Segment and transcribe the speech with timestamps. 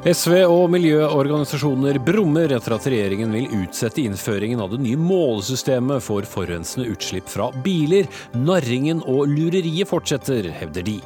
[0.00, 6.24] SV og miljøorganisasjoner brummer etter at regjeringen vil utsette innføringen av det nye målesystemet for
[6.24, 8.08] forurensende utslipp fra biler.
[8.32, 10.96] Narringen og lureriet fortsetter, hevder de.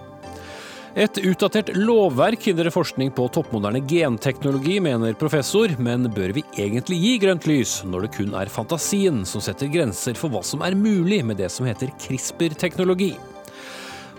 [0.95, 7.13] Et utdatert lovverk hindrer forskning på toppmoderne genteknologi, mener professor, men bør vi egentlig gi
[7.25, 11.25] grønt lys når det kun er fantasien som setter grenser for hva som er mulig
[11.27, 13.17] med det som heter CRISPR-teknologi?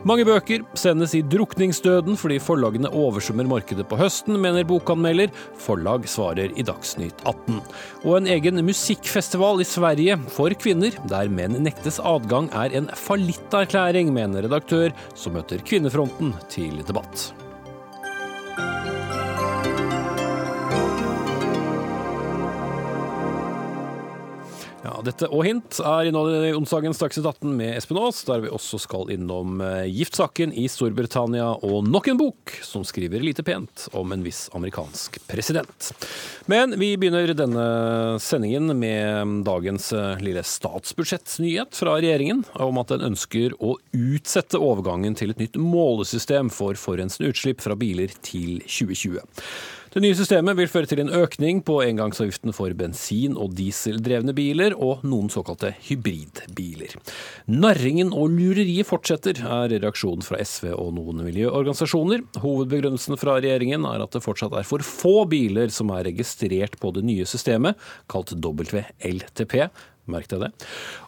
[0.06, 5.32] Mange bøker sendes i drukningsdøden fordi forlagene oversvømmer markedet på høsten, mener bokanmelder.
[5.58, 7.58] Forlag svarer i Dagsnytt 18.
[8.04, 14.14] Og en egen musikkfestival i Sverige for kvinner, der menn nektes adgang, er en fallitterklæring,
[14.14, 17.32] mener redaktør, som møter Kvinnefronten til debatt.
[24.86, 28.52] Ja, Dette og hint er innholdet i onsdagens Dagsnytt 18 med Espen Aas, der vi
[28.54, 33.88] også skal innom eh, giftsaken i Storbritannia og nok en bok som skriver lite pent
[33.98, 35.90] om en viss amerikansk president.
[36.52, 37.66] Men vi begynner denne
[38.22, 45.18] sendingen med dagens eh, lille statsbudsjettnyhet fra regjeringen om at den ønsker å utsette overgangen
[45.18, 49.18] til et nytt målesystem for forurensende utslipp fra biler til 2020.
[49.96, 54.74] Det nye systemet vil føre til en økning på engangsavgiften for bensin- og dieseldrevne biler,
[54.76, 56.98] og noen såkalte hybridbiler.
[57.48, 62.26] Narringen og lureriet fortsetter, er reaksjonen fra SV og noen miljøorganisasjoner.
[62.44, 66.92] Hovedbegrunnelsen fra regjeringen er at det fortsatt er for få biler som er registrert på
[66.92, 67.80] det nye systemet,
[68.12, 69.62] kalt WLTP,
[70.12, 70.52] Merk deg det.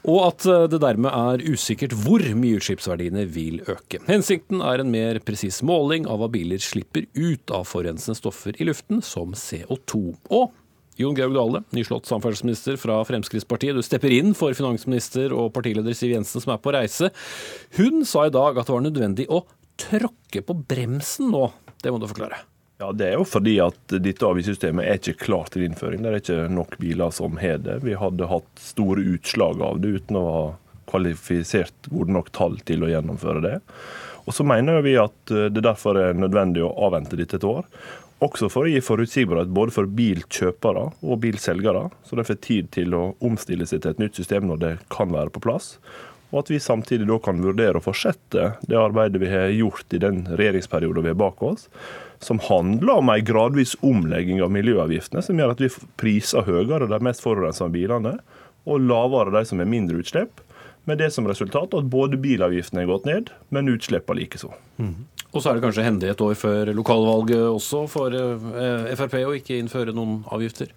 [0.09, 4.01] Og at eh, det dermed er usikkert hvor mye utslippsverdiene vil øke.
[4.09, 8.67] Hensikten er en mer presis måling av hva biler slipper ut av forurensende stoffer i
[8.69, 10.01] luften, som CO2.
[10.33, 10.55] Og
[10.97, 13.77] Jon Georg Dale, nyslått samferdselsminister fra Fremskrittspartiet.
[13.77, 17.11] Du stepper inn for finansminister og partileder Siv Jensen som er på reise.
[17.77, 19.43] Hun sa i dag at det var nødvendig å
[19.77, 21.51] tråkke på bremsen nå.
[21.83, 22.41] Det må du forklare.
[22.77, 26.03] Ja, Det er jo fordi at dette avgiftssystemet er ikke klart til innføring.
[26.03, 27.79] Det er ikke nok biler som har det.
[27.81, 30.43] Vi hadde hatt store utslag av det uten å ha
[30.87, 33.55] kvalifisert gode nok tall til å gjennomføre det.
[34.29, 37.65] Og så mener vi at det derfor er nødvendig å avvente dette et år.
[38.23, 42.93] Også for å gi forutsigbarhet både for bilkjøpere og bilselgere, så de får tid til
[42.97, 45.75] å omstille seg til et nytt system når det kan være på plass.
[46.29, 50.01] Og at vi samtidig da kan vurdere å fortsette det arbeidet vi har gjort i
[50.03, 51.69] den regjeringsperioden vi har bak oss
[52.23, 55.69] som handler om en gradvis omlegging av miljøavgiftene, som gjør at vi
[55.99, 58.17] priser høyere de mest forurensende bilene,
[58.67, 60.41] og lavere de som har mindre utslipp.
[60.87, 64.53] Med det som resultat at både bilavgiftene har gått ned, men utslippene likeså.
[64.79, 65.05] Mm.
[65.33, 69.35] Og så er det kanskje hendig et år før lokalvalget også for eh, Frp å
[69.35, 70.71] ikke innføre noen avgifter?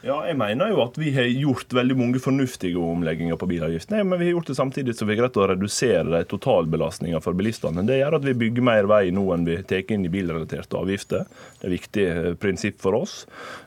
[0.00, 4.00] Ja, jeg mener jo at vi har gjort veldig mange fornuftige omlegginger på bilavgiftene.
[4.08, 7.36] Men vi har gjort det samtidig som vi har greid å redusere de totalbelastningene for
[7.36, 7.84] bilistene.
[7.84, 11.28] Det gjør at vi bygger mer vei nå enn vi tar inn i bilrelaterte avgifter.
[11.58, 13.26] Det er et viktig eh, prinsipp for oss.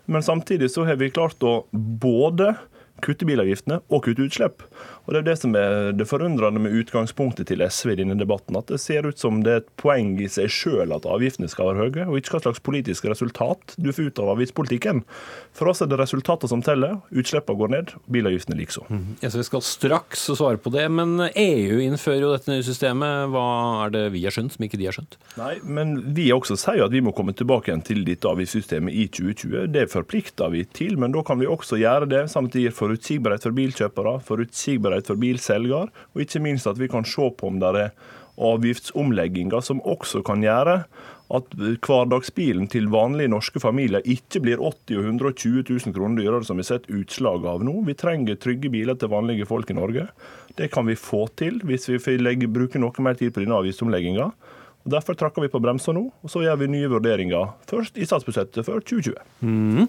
[0.10, 2.56] Men samtidig så har vi klart å både
[3.04, 4.66] kutte bilavgiftene og kutte utslipp.
[5.04, 8.56] Og Det er det som er det forundrende med utgangspunktet til SV i denne debatten.
[8.56, 11.72] At det ser ut som det er et poeng i seg sjøl at avgiftene skal
[11.72, 15.04] være høye, og ikke hva slags politisk resultat du får ut av avgiftspolitikken.
[15.54, 17.02] For oss er det resultatene som teller.
[17.12, 18.86] Utslippene går ned, bilavgiftene likeså.
[18.88, 19.04] Mm.
[19.28, 23.28] SV skal straks svare på det, men EU innfører jo dette nye systemet.
[23.34, 23.46] Hva
[23.86, 25.20] er det vi har skjønt som ikke de har skjønt?
[25.40, 29.10] Nei, men vi også sier at vi må komme tilbake igjen til dette avgiftssystemet i
[29.12, 29.68] 2020.
[29.76, 34.18] Det forplikter vi til, men da kan vi også gjøre det samtidig forutsigbarhet for bilkjøpere,
[34.24, 37.92] forutsigbarhet sikkerhet for bilselger, og ikke minst at vi kan se på om det er
[38.34, 40.84] avgiftsomlegginger som også kan gjøre
[41.34, 46.58] at hverdagsbilen til vanlige norske familier ikke blir 80 og 120 000 kroner dyrere, som
[46.58, 47.82] vi har sett utslag av nå.
[47.88, 50.08] Vi trenger trygge biler til vanlige folk i Norge.
[50.58, 54.32] Det kan vi få til hvis vi bruker bruke noe mer tid på denne avgiftsomlegginga.
[54.84, 58.04] Og Derfor trakker vi på bremsa nå, og så gjør vi nye vurderinger først i
[58.08, 59.16] statsbudsjettet for 2020.
[59.40, 59.86] Mm.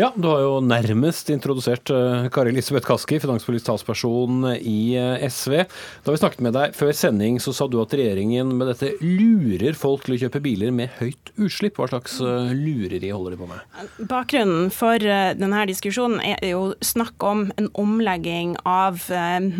[0.00, 5.66] Ja, du har jo nærmest introdusert uh, Kari Elisabeth Kaski, finanspolitisk talsperson i uh, SV.
[6.06, 9.76] Da vi snakket med deg før sending, så sa du at regjeringen med dette lurer
[9.76, 11.76] folk til å kjøpe biler med høyt utslipp.
[11.76, 13.92] Hva slags uh, lureri holder de på med?
[14.08, 19.04] Bakgrunnen for denne diskusjonen er jo snakk om en omlegging av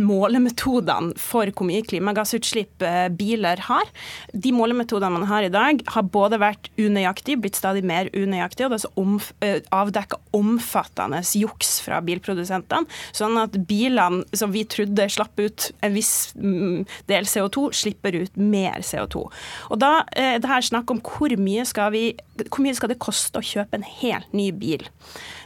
[0.01, 2.83] målemetodene for hvor mye klimagassutslipp
[3.19, 3.93] biler har.
[4.33, 8.69] De må målemetodene man har i dag, har både vært unøyaktige, blitt stadig mer unøyaktige,
[8.69, 9.31] og det er omf
[9.73, 12.89] avdekka omfattende juks fra bilprodusentene.
[13.17, 18.39] Sånn at bilene som vi trodde slapp ut en viss mm, del CO2, slipper ut
[18.39, 19.27] mer CO2.
[19.73, 22.05] Og da er det her snakk om hvor mye skal vi
[22.49, 24.85] hvor mye skal det koste å kjøpe en helt ny bil?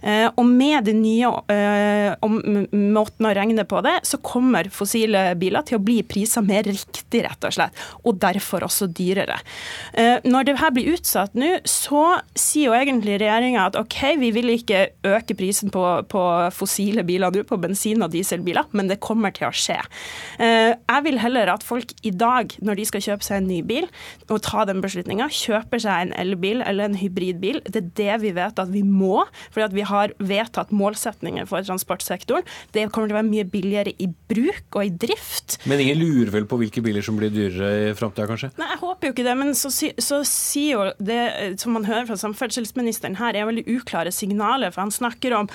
[0.06, 5.66] Eh, og med den nye eh, måten å regne på det, så kommer fossile biler
[5.66, 7.84] til å bli priser mer riktig, rett og slett.
[8.06, 9.38] Og derfor også dyrere.
[9.94, 12.04] Eh, når det her blir utsatt nå, så
[12.36, 16.24] sier jo egentlig regjeringa at OK, vi vil ikke øke prisen på, på
[16.54, 19.78] fossile biler nå, på bensin- og dieselbiler, men det kommer til å skje.
[20.38, 23.88] Jeg vil heller at folk i dag, når de skal kjøpe seg en ny bil,
[24.30, 27.62] og ta den beslutninga, kjøper seg en elbil eller en hybridbil.
[27.66, 31.64] Det er det vi vet at vi må, fordi at vi har vedtatt målsetninger for
[31.66, 32.46] transportsektoren.
[32.74, 35.58] Det kommer til å være mye billigere i bruk og i drift.
[35.68, 38.52] Men ingen lurer vel på hvilke biler som blir dyrere i framtida, kanskje?
[38.60, 39.34] Nei, jeg håper jo ikke det.
[39.38, 44.12] Men så, så sier jo det som man hører fra samferdselsministeren her, er veldig uklare
[44.14, 44.72] signaler.
[44.74, 45.50] For han snakker om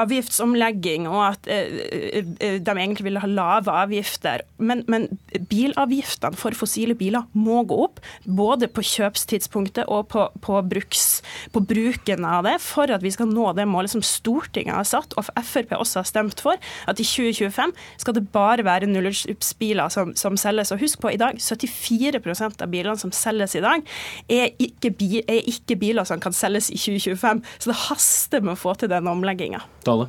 [0.00, 4.44] avgiftsomlegging og at eh, eh de egentlig vil ha lave avgifter.
[4.58, 5.08] Men, men
[5.50, 11.22] bilavgiftene for fossile biler må gå opp, både på kjøpstidspunktet og på, på, bruks,
[11.52, 15.16] på bruken av det, for at vi skal nå det målet som Stortinget har satt,
[15.18, 20.14] og Frp også har stemt for, at i 2025 skal det bare være nullutslippsbiler som,
[20.18, 20.72] som, selges.
[20.74, 22.20] Og husk på, i dag, 74
[22.62, 23.84] av bilene som selges i dag,
[24.28, 24.92] er ikke,
[25.22, 27.44] er ikke biler som kan selges i 2025.
[27.58, 29.62] Så det haster med å få til den omlegginga.
[29.86, 30.08] Ja, det,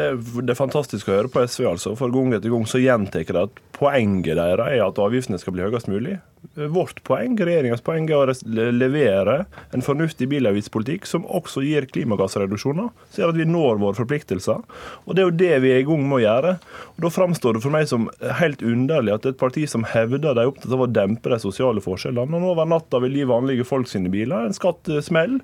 [0.00, 1.66] er, det, er, fantastisk å høre på SV.
[1.74, 1.94] altså.
[1.98, 5.66] For gang etter gang så gjentar de at poenget deres er at avgiftene skal bli
[5.66, 6.18] høyest mulig.
[6.54, 8.34] Vårt poeng, regjeringas poeng er å
[8.74, 9.36] levere
[9.74, 14.60] en fornuftig bilavgiftspolitikk som også gir klimagassreduksjoner, så gjør at vi når våre forpliktelser.
[15.06, 16.56] Og Det er jo det vi er i gang med å gjøre.
[16.94, 18.10] Og Da framstår det for meg som
[18.40, 21.80] helt underlig at et parti som hevder de er opptatt av å dempe de sosiale
[21.84, 25.40] forskjellene, og over natta vil gi vanlige folk sine biler en skattesmell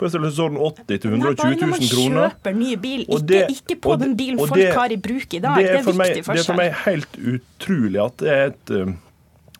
[0.00, 2.32] på størrelsesorden 80 000 120 000 kroner.
[2.32, 5.42] Kjøper ny bil, ikke, det, ikke på den bilen folk det, har i bruk i
[5.44, 5.60] dag.
[5.60, 6.40] Det er, det er viktig forskjell.
[6.40, 7.50] Det er for meg helt utrolig
[8.00, 8.92] at det er et eh,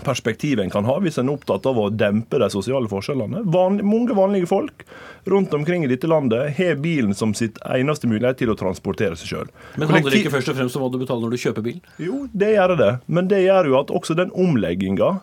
[0.04, 3.44] perspektiv en kan ha hvis en er opptatt av å dempe de sosiale forskjellene.
[3.52, 4.84] Van, mange vanlige folk
[5.30, 9.34] rundt omkring i dette landet har bilen som sitt eneste mulighet til å transportere seg
[9.34, 9.50] sjøl.
[9.76, 11.80] Men handler det ikke først og fremst om hva du betaler når du kjøper bil?
[12.00, 12.92] Jo, det gjør det.
[13.06, 15.18] Men det gjør jo at også den omlegginga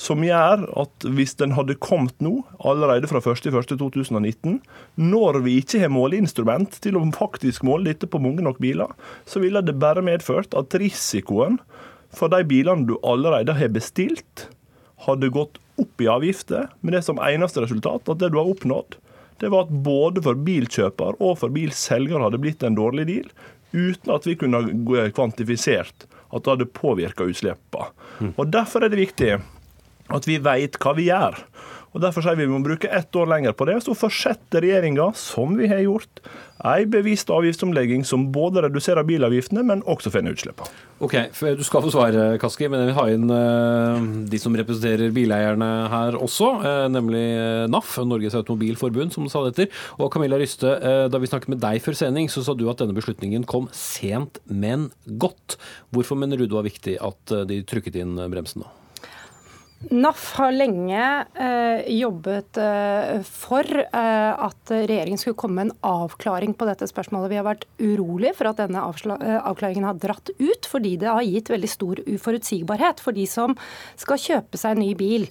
[0.00, 4.58] som gjør at hvis den hadde kommet nå, allerede fra 1.1.2019,
[4.98, 8.92] når vi ikke har måleinstrument til å faktisk måle dette på mange nok biler,
[9.28, 11.60] så ville det bare medført at risikoen
[12.12, 14.48] for de bilene du allerede har bestilt,
[15.06, 18.98] hadde gått opp i avgifter, med det som eneste resultat at det du har oppnådd,
[19.42, 23.32] det var at både for bilkjøper og for bilselger hadde blitt en dårlig deal,
[23.72, 24.60] uten at vi kunne
[25.16, 27.88] kvantifisert at det hadde påvirka utslippene.
[28.20, 28.34] Mm.
[28.36, 29.32] Og Derfor er det viktig
[30.12, 31.40] at vi veit hva vi gjør.
[31.92, 33.76] Og Derfor sier vi vi må bruke ett år lenger på det.
[33.84, 36.22] Så fortsetter regjeringa, som vi har gjort,
[36.64, 40.72] ei bevisst avgiftsomlegging som både reduserer bilavgiftene, men også får ned utslippene.
[41.02, 41.16] Ok,
[41.58, 45.70] Du skal få svare, Kaski, men jeg vil ha inn uh, de som representerer bileierne
[45.92, 49.80] her også, uh, nemlig uh, NAF, Norges Automobilforbund, som du sa det etter.
[49.98, 50.76] Og Camilla Ryste,
[51.12, 54.40] da vi snakket med deg før sending, så sa du at denne beslutningen kom sent,
[54.46, 54.90] men
[55.20, 55.58] godt.
[55.92, 58.70] Hvorfor mener du det var viktig at de trykket inn bremsen nå?
[59.90, 61.02] NAF har lenge
[61.34, 67.32] eh, jobbet eh, for eh, at regjeringen skulle komme med en avklaring på dette spørsmålet.
[67.32, 71.26] Vi har vært urolig for at denne eh, avklaringen har dratt ut, fordi det har
[71.26, 73.56] gitt veldig stor uforutsigbarhet for de som
[74.00, 75.26] skal kjøpe seg en ny bil.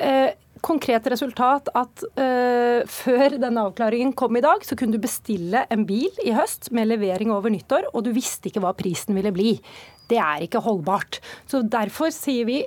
[0.00, 0.32] Eh,
[0.64, 5.86] konkret resultat at uh, før denne avklaringen kom i dag, så kunne du bestille en
[5.88, 9.54] bil i høst med levering over nyttår, og du visste ikke hva prisen ville bli.
[10.10, 11.22] Det er ikke holdbart.
[11.48, 12.58] Så Derfor sier vi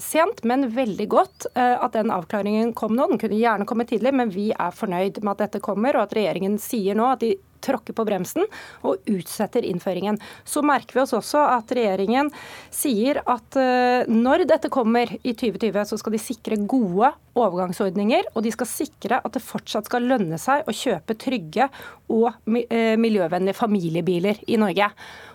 [0.00, 3.06] sent, men veldig godt eh, at den avklaringen kom nå.
[3.12, 6.16] Den kunne gjerne komme tidlig, men vi er fornøyd med at dette kommer, og at
[6.18, 8.46] regjeringen sier nå at de tråkker på bremsen
[8.84, 10.20] og utsetter innføringen.
[10.44, 12.30] Så merker vi oss også at regjeringen
[12.74, 18.44] sier at eh, når dette kommer i 2020, så skal de sikre gode overgangsordninger, og
[18.46, 21.68] de skal sikre at det fortsatt skal lønne seg å kjøpe trygge
[22.12, 22.30] og
[22.68, 24.90] eh, miljøvennlige familiebiler i Norge.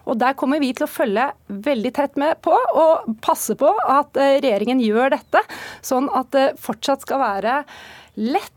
[0.09, 4.19] Og Der kommer vi til å følge veldig tett med på og passe på at
[4.19, 5.43] eh, regjeringen gjør dette,
[5.85, 7.61] sånn at det fortsatt skal være
[8.19, 8.55] lett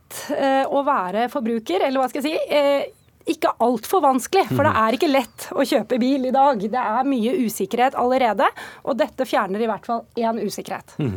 [0.69, 5.11] å være forbruker, eller hva skal jeg si ikke altfor vanskelig, for det er ikke
[5.11, 6.63] lett å kjøpe bil i dag.
[6.73, 8.49] Det er mye usikkerhet allerede,
[8.87, 10.97] og dette fjerner i hvert fall én usikkerhet.
[11.03, 11.17] Mm.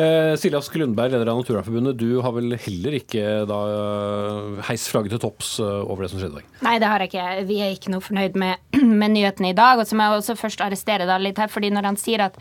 [0.00, 5.16] Eh, Siljas Lundberg, leder av Naturvernforbundet, du har vel heller ikke da eh, heist flagget
[5.16, 6.52] til topps eh, over det som skjedde i dag?
[6.66, 7.28] Nei, det har jeg ikke.
[7.50, 8.64] Vi er ikke noe fornøyd med,
[9.02, 9.82] med nyhetene i dag.
[9.82, 12.40] Og så må jeg også først arrestere deg litt her, fordi når han sier at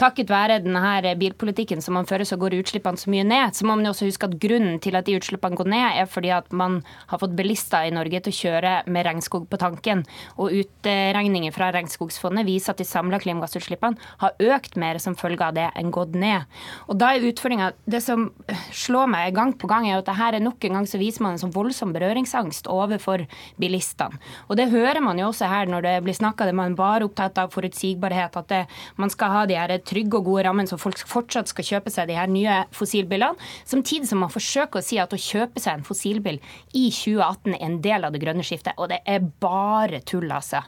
[0.00, 3.54] takket være denne bilpolitikken som man fører, så går utslippene så mye ned.
[3.56, 6.32] Så må man også huske at grunnen til at de utslippene går ned, er fordi
[6.34, 10.04] at man har fått bilister i Norge til å kjøre med regnskog på tanken.
[10.36, 15.56] Og utregninger fra Regnskogsfondet viser at de samla klimagassutslippene har økt mer som følge av
[15.56, 16.46] det enn gått ned.
[16.90, 18.28] Og da er utfordringa Det som
[18.74, 21.22] slår meg gang på gang, er at det her er nok en gang så viser
[21.24, 23.24] man en sånn voldsom berøringsangst overfor
[23.60, 24.18] bilistene.
[24.50, 27.52] Og det hører man jo også her når det blir snakka, man bare opptatt av
[27.54, 28.62] forutsigbarhet, at det,
[28.96, 32.10] man skal ha de her trygge og gode rammene så folk fortsatt skal kjøpe seg
[32.10, 33.38] de her nye fossilbilene.
[33.68, 36.40] Samtidig som man forsøker å si at å kjøpe seg en fossilbil
[36.76, 38.76] i 2018 er en del av det grønne skiftet.
[38.80, 40.62] Og det er bare tull, altså.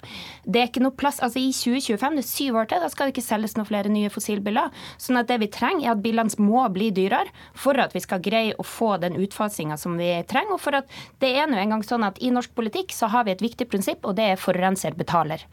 [0.44, 3.08] Det er ikke noe plass altså I 2025, det er syv år til, da skal
[3.08, 4.72] det ikke selges noen flere nye fossilbiler.
[5.00, 8.22] Sånn at det vi trenger, er at bilene må bli dyrere for at vi skal
[8.22, 10.56] greie å få den utfasinga som vi trenger.
[10.56, 10.90] Og for at
[11.22, 14.06] det er nå engang sånn at i norsk politikk så har vi et viktig prinsipp,
[14.06, 15.44] og det er forurenser betaler.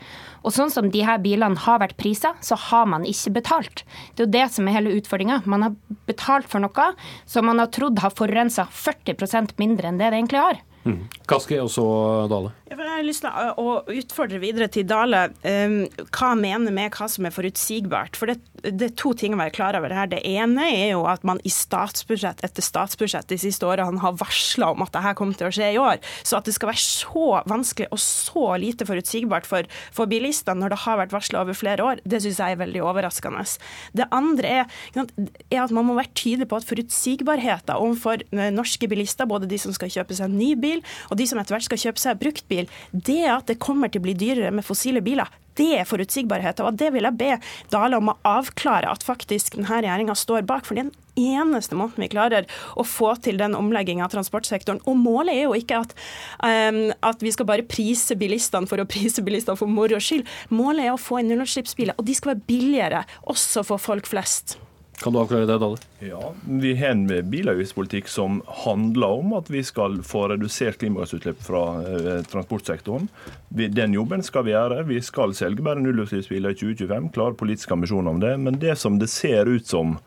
[0.46, 3.55] Og sånn som de her bilene har vært prisa, så har man ikke betalt.
[3.64, 5.42] Det er jo det som er hele utfordringa.
[5.46, 5.76] Man har
[6.10, 6.92] betalt for noe
[7.26, 10.62] som man har trodd har forurensa 40% mindre enn det det egentlig har.
[10.86, 11.08] Mm.
[11.26, 11.86] Kaski og så
[12.30, 12.52] Dale.
[12.66, 17.34] Jeg har lyst til å utfordre videre til Dale hva mener med hva som er
[17.34, 18.18] forutsigbart.
[18.18, 20.10] For det, det, er to ting å være klar over her.
[20.10, 24.72] Det ene er jo at man i statsbudsjett etter statsbudsjett de siste årene har varsla
[24.74, 26.02] om at dette kommer til å skje i år.
[26.26, 30.74] Så at det skal være så vanskelig og så lite forutsigbart for, for bilistene når
[30.74, 33.46] det har vært varsla over flere år, det syns jeg er veldig overraskende.
[33.94, 38.26] Det andre er, er, at man må være tydelig på at forutsigbarheten overfor
[38.58, 40.82] norske bilister, både de som skal kjøpe seg en ny bil,
[41.12, 42.18] og de som etter hvert skal kjøpe seg
[42.56, 46.60] bruktbil, det at det kommer til å bli dyrere med fossile biler, det er forutsigbarhet.
[46.60, 47.38] Og det vil jeg be
[47.72, 50.66] Dale om å avklare at faktisk denne regjeringa står bak.
[50.66, 52.46] for det er den eneste måten vi klarer
[52.76, 54.82] å få til den omlegginga av transportsektoren.
[54.86, 55.96] Og målet er jo ikke at,
[56.44, 60.28] um, at vi skal bare prise bilistene for å prise bilistene for moro skyld.
[60.50, 64.58] Målet er å få inn nullutslippsbiler, og de skal være billigere også for folk flest.
[65.02, 65.78] Kan du avklare det, Dale?
[66.00, 71.64] Ja, Vi har en bilavgiftspolitikk som handler om at vi skal få redusert klimagassutslipp fra
[71.84, 73.10] eh, transportsektoren.
[73.50, 74.84] Den jobben skal vi gjøre.
[74.88, 77.10] Vi skal selge bare nullutslippsbiler i 2025.
[77.18, 78.38] Klare politiske ambisjoner om det.
[78.38, 79.98] Men det som det ser ut som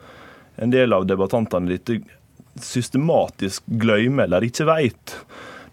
[0.56, 1.92] en del av debattantene litt
[2.58, 5.14] systematisk glemmer eller ikke veit,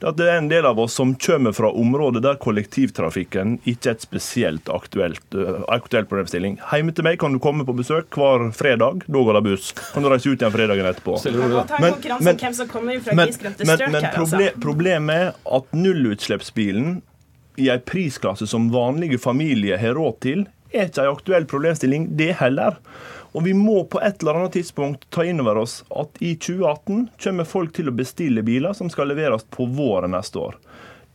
[0.04, 3.98] at det er en del av oss som kommer fra områder der kollektivtrafikken ikke er
[3.98, 6.58] et spesielt aktuelt, uh, aktuell problemstilling.
[6.72, 9.06] Hjemme til meg kan du komme på besøk hver fredag.
[9.08, 9.72] Da går det buss.
[9.94, 11.20] Kan du reise ut igjen fredagen etterpå.
[11.26, 11.40] Men,
[11.80, 12.40] men,
[13.22, 13.36] men,
[13.96, 17.00] men problem, problemet er at nullutslippsbilen
[17.56, 22.34] i en prisklasse som vanlige familier har råd til, er ikke en aktuell problemstilling, det
[22.42, 22.80] heller.
[23.36, 27.10] Og vi må på et eller annet tidspunkt ta inn over oss at i 2018
[27.26, 30.56] kommer folk til å bestille biler som skal leveres på våren neste år.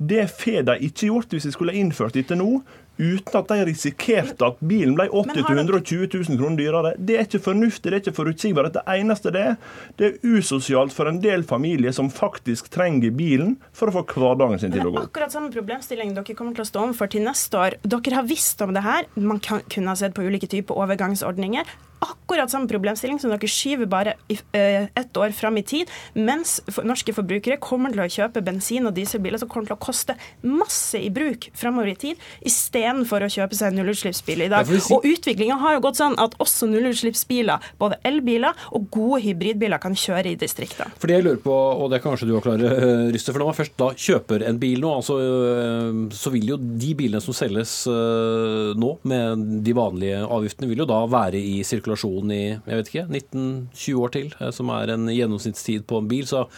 [0.00, 2.62] Det får de ikke gjort hvis vi skulle innført dette nå,
[3.00, 6.93] uten at de risikerte at bilen ble 80 000-120 000 kroner dyrere.
[6.97, 8.75] Det er ikke fornuftig, det er ikke forutsigbart.
[8.77, 9.59] Det eneste det er,
[10.00, 14.61] det er usosialt for en del familier som faktisk trenger bilen for å få hverdagen
[14.61, 15.05] sin til å gå.
[15.09, 17.79] Akkurat samme problemstilling dere kommer til å stå overfor til neste år.
[17.85, 19.09] Dere har visst om det her.
[19.17, 23.88] Man kan, kunne ha sett på ulike typer overgangsordninger akkurat samme problemstilling som dere skyver
[23.90, 28.88] bare eh, ett år fram i tid, mens norske forbrukere kommer til å kjøpe bensin-
[28.88, 33.30] og dieselbiler som kommer til å koste masse i bruk framover i tid, istedenfor å
[33.30, 34.71] kjøpe seg nullutslippsbiler nullutslippsbil i dag.
[34.95, 39.97] Og utviklinga har jo gått sånn at også nullutslippsbiler, både elbiler og gode hybridbiler, kan
[39.97, 40.90] kjøre i distriktene.
[41.00, 43.50] For det jeg lurer på, og det kan kanskje du klare, eh, Ryste, for når
[43.50, 47.37] man først da kjøper en bil nå, altså, eh, så vil jo de bilene som
[47.37, 52.78] selges nå, med de vanlige avgiftene, vil jo da være i sirkulasjon sirkulasjon i jeg
[52.78, 56.26] vet ikke, 19-20 år til, eh, som er en gjennomsnittstid på en bil.
[56.26, 56.49] så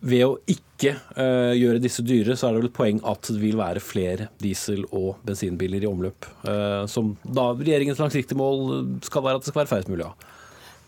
[0.00, 3.40] ved å ikke uh, gjøre disse dyre, så er det vel et poeng at det
[3.42, 6.28] vil være flere diesel- og bensinbiler i omløp.
[6.46, 10.14] Uh, som da regjeringens langsiktige mål skal være at det skal være færrest mulig av.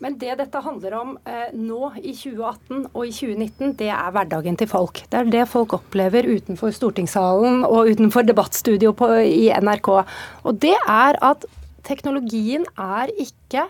[0.01, 4.55] Men det dette handler om eh, nå i 2018 og i 2019, det er hverdagen
[4.57, 5.03] til folk.
[5.11, 9.91] Det er det folk opplever utenfor stortingssalen og utenfor debattstudio på, i NRK.
[10.41, 11.45] Og det er at
[11.87, 13.69] teknologien er ikke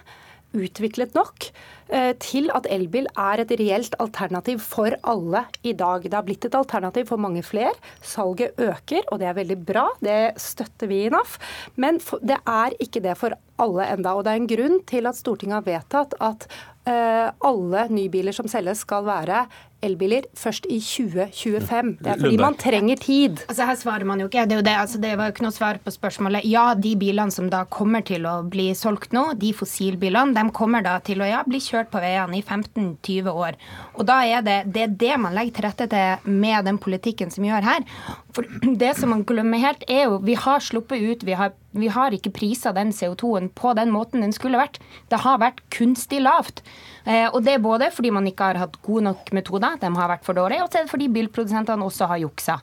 [0.58, 1.48] utviklet nok
[1.94, 6.04] eh, til at elbil er et reelt alternativ for alle i dag.
[6.04, 7.74] Det har blitt et alternativ for mange flere.
[8.04, 9.88] Salget øker, og det er veldig bra.
[10.04, 11.38] Det støtter vi i NAF.
[11.80, 15.20] Men det er ikke det for alle enda, og Det er en grunn til at
[15.20, 16.48] Stortinget har vedtatt at
[16.90, 19.46] eh, alle nybiler som selges skal være
[19.86, 21.92] elbiler først i 2025.
[22.02, 23.42] Det er fordi man trenger tid.
[23.48, 24.46] Altså Her svarer man jo ikke.
[24.50, 26.48] Det, det, altså det var jo ikke noe svar på spørsmålet.
[26.50, 30.86] Ja, de bilene som da kommer til å bli solgt nå, de fossilbilene, de kommer
[30.86, 33.60] da til å ja, bli kjørt på veiene i 15-20 år.
[33.98, 37.34] Og da er det, det er det man legger til rette til med den politikken
[37.34, 37.88] som gjør her.
[38.36, 38.48] For
[38.84, 42.12] det som man glemmer helt, er jo vi har sluppet ut, vi har vi har
[42.12, 44.82] ikke prisa den CO2-en på den måten den skulle vært.
[45.08, 46.60] Det har vært kunstig lavt.
[47.06, 50.12] Eh, og det er både fordi man ikke har hatt gode nok metoder, de har
[50.12, 52.58] vært for dårlige, og fordi bilprodusentene også har juksa.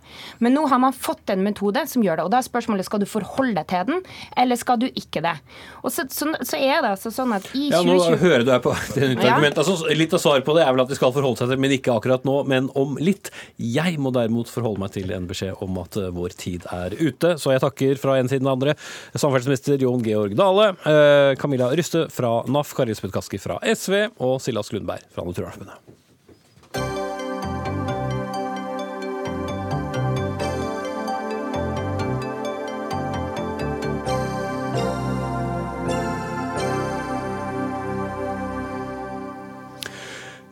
[0.44, 2.26] Men nå har man fått en metode som gjør det.
[2.28, 4.02] Og da er spørsmålet skal du forholde deg til den,
[4.38, 5.34] eller skal du ikke det.
[5.82, 8.52] Og så, så, så er det altså sånn at i 2020 Ja, nå hører du
[8.52, 9.62] deg på det argumentet.
[9.64, 11.74] Altså, litt av svaret på det er vel at de skal forholde seg til men
[11.74, 13.32] ikke akkurat nå, men om litt.
[13.58, 17.34] Jeg må derimot forholde meg til en beskjed om at uh, vår tid er ute,
[17.40, 18.74] så jeg takker fra en side den andre.
[19.14, 24.27] Samferdselsminister Jon Georg Dale, uh, Camilla Ryste fra NAF, Kari Lisbeth Kaski fra SV og
[24.42, 25.78] Silas Lundberg fra Naturvernforbundet.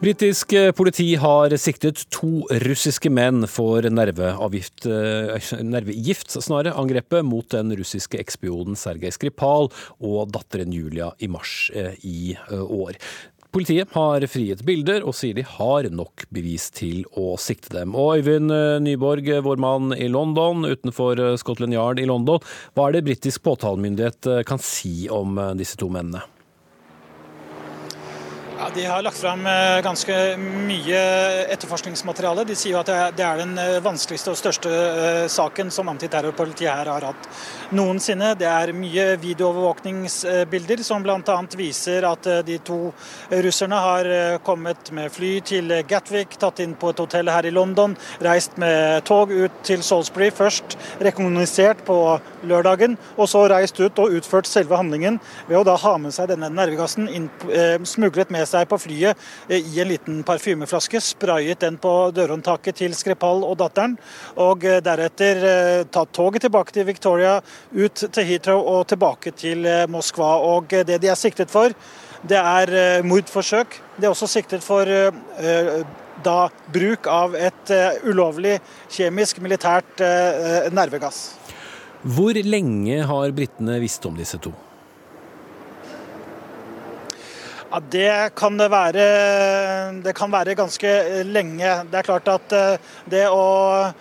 [0.06, 4.86] Britisk eh, politi har siktet to russiske menn for eh, nervegift,
[6.36, 9.66] snarere, angrepet mot den russiske ekspioden Sergej Skripal
[9.98, 12.94] og datteren Julia i mars eh, i år.
[13.56, 17.94] Politiet har frigitt bilder og sier de har nok bevis til å sikte dem.
[17.96, 18.52] Og Øyvind
[18.84, 22.44] Nyborg, vår mann i London, utenfor Scotland Yard i London.
[22.76, 26.20] Hva er det britisk påtalemyndighet kan si om disse to mennene?
[28.74, 31.00] De har lagt fram eh, ganske mye
[31.52, 32.44] etterforskningsmateriale.
[32.48, 36.72] De sier jo at det er den eh, vanskeligste og største eh, saken som antiterrorpolitiet
[36.72, 37.28] her har hatt
[37.76, 38.32] noensinne.
[38.38, 41.36] Det er mye videoovervåkningsbilder som bl.a.
[41.58, 42.78] viser at de to
[43.44, 44.08] russerne har
[44.46, 49.04] kommet med fly til Gatwick, tatt inn på et hotell her i London, reist med
[49.08, 50.30] tog ut til Salisbury.
[50.34, 51.98] Først rekognosert på
[52.46, 55.20] lørdagen, og så reist ut og utført selve handlingen
[55.50, 57.30] ved å da ha med seg denne nervegassen inn,
[57.86, 62.96] smuglet med seg på flyet eh, i en liten parfymeflaske, sprayet den på dørhåndtaket til
[62.96, 63.98] Skripal og datteren,
[64.40, 67.36] og eh, deretter eh, tatt toget tilbake til Victoria,
[67.76, 70.32] ut til Heathrow og tilbake til Moskva.
[70.46, 71.74] Og det de er siktet for,
[72.26, 73.76] det er mordforsøk.
[73.98, 74.88] De er også siktet for
[76.24, 76.36] da
[76.72, 77.72] bruk av et
[78.08, 78.56] ulovlig
[78.90, 80.00] kjemisk militært
[80.74, 81.26] nervegass.
[82.06, 84.54] Hvor lenge har britene visst om disse to?
[87.76, 89.04] Ja, Det kan det være.
[90.00, 90.88] Det kan være ganske
[91.28, 91.84] lenge.
[91.90, 93.92] Det er klart at eh, det å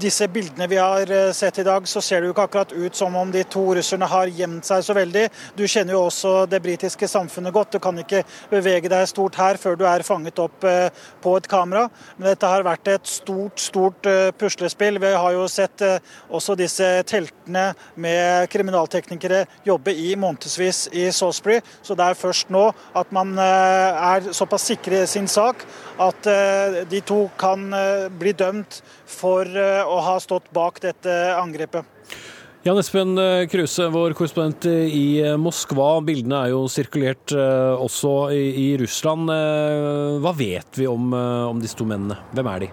[0.00, 2.96] disse bildene vi har eh, sett i dag, så ser det jo ikke akkurat ut
[2.96, 5.26] som om de to russerne har gjemt seg så veldig.
[5.56, 7.74] Du kjenner jo også det britiske samfunnet godt.
[7.74, 10.88] Du kan ikke bevege deg stort her før du er fanget opp eh,
[11.20, 11.88] på et kamera.
[12.16, 15.00] Men dette har vært et stort, stort eh, puslespill.
[15.02, 15.84] Vi har jo sett
[16.30, 21.60] også disse teltene med kriminalteknikere jobbe i månedsvis i Salisbury.
[21.82, 25.64] Så det er først nå at man er såpass sikre sin sak
[26.00, 26.26] at
[26.88, 27.66] de to kan
[28.20, 28.80] bli dømt
[29.10, 31.86] for eh, å ha stått bak dette angrepet.
[32.66, 35.94] Jan Espen eh, Kruse, vår korrespondent i eh, Moskva.
[36.04, 39.32] Bildene er jo sirkulert også i, Russland.
[40.20, 42.20] Hva vet vi om, om disse to mennene?
[42.36, 42.72] Hvem er de?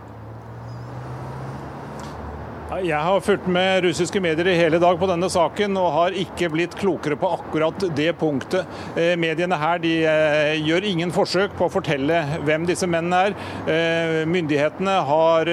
[2.83, 6.49] Jeg har fulgt med russiske medier i hele dag på denne saken og har ikke
[6.53, 8.67] blitt klokere på akkurat det punktet.
[8.99, 13.37] Eh, mediene her de eh, gjør ingen forsøk på å fortelle hvem disse mennene er.
[13.73, 15.49] Eh, myndighetene har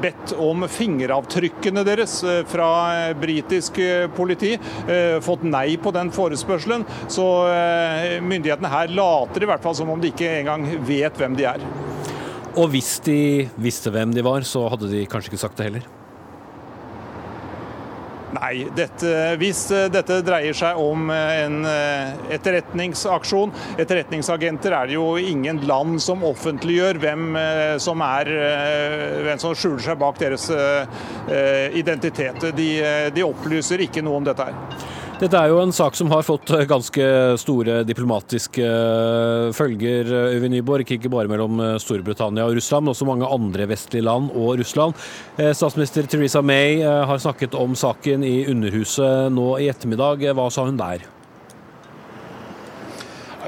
[0.00, 2.16] bedt om fingeravtrykkene deres
[2.48, 2.70] fra
[3.18, 3.80] britisk
[4.16, 4.54] politi.
[5.24, 6.86] Fått nei på den forespørselen.
[7.10, 7.26] Så
[8.24, 11.68] myndighetene her later i hvert fall som om de ikke engang vet hvem de er.
[12.58, 13.20] Og hvis de
[13.60, 15.88] visste hvem de var, så hadde de kanskje ikke sagt det heller?
[18.36, 19.10] Nei, dette,
[19.40, 25.62] hvis eh, dette dreier seg om eh, en eh, etterretningsaksjon Etterretningsagenter er det jo ingen
[25.68, 27.38] land som offentliggjør hvem
[27.80, 28.28] som, er,
[29.24, 30.46] hvem som skjuler seg bak deres
[31.78, 32.48] identitet.
[32.56, 32.68] De,
[33.14, 34.56] de opplyser ikke noe om dette her.
[35.18, 37.06] Dette er jo en sak som har fått eh, ganske
[37.42, 40.92] store diplomatiske eh, følger, eh, Øyvind Nyborg.
[40.94, 44.94] Ikke bare mellom Storbritannia og Russland, men også mange andre vestlige land og Russland.
[45.34, 50.22] Statsminister Theresa May har snakket om saken i Underhuset nå i ettermiddag.
[50.38, 51.02] Hva sa hun der?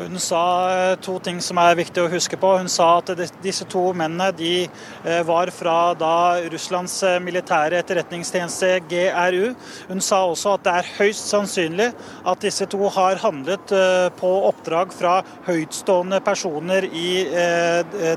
[0.01, 2.55] Hun sa eh, to ting som er viktig å huske på.
[2.57, 3.11] Hun sa at
[3.45, 9.51] disse to mennene de eh, var fra da Russlands eh, militære etterretningstjeneste GRU.
[9.91, 11.91] Hun sa også at det er høyst sannsynlig
[12.25, 13.75] at disse to har handlet
[14.17, 17.11] på oppdrag fra høytstående personer i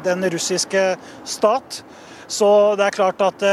[0.05, 0.83] den russiske
[1.27, 1.81] stat.
[2.31, 3.43] Så det er klart at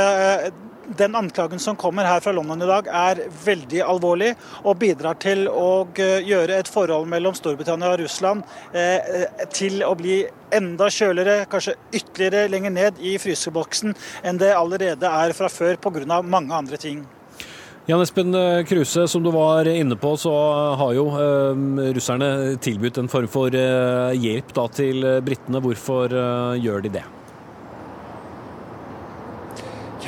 [0.97, 4.33] den anklagen som kommer her fra London i dag, er veldig alvorlig
[4.65, 9.95] og bidrar til å eh, gjøre et forhold mellom Storbritannia og Russland eh, til å
[9.99, 10.23] bli
[10.55, 13.95] enda kjøligere, kanskje ytterligere lenger ned i fryseboksen
[14.27, 16.23] enn det allerede er fra før pga.
[16.23, 17.07] mange andre ting.
[17.91, 20.33] Jan Espen eh, Kruse, som du var inne på, så
[20.79, 25.63] har jo eh, russerne tilbudt en form for eh, hjelp da, til britene.
[25.65, 27.07] Hvorfor eh, gjør de det?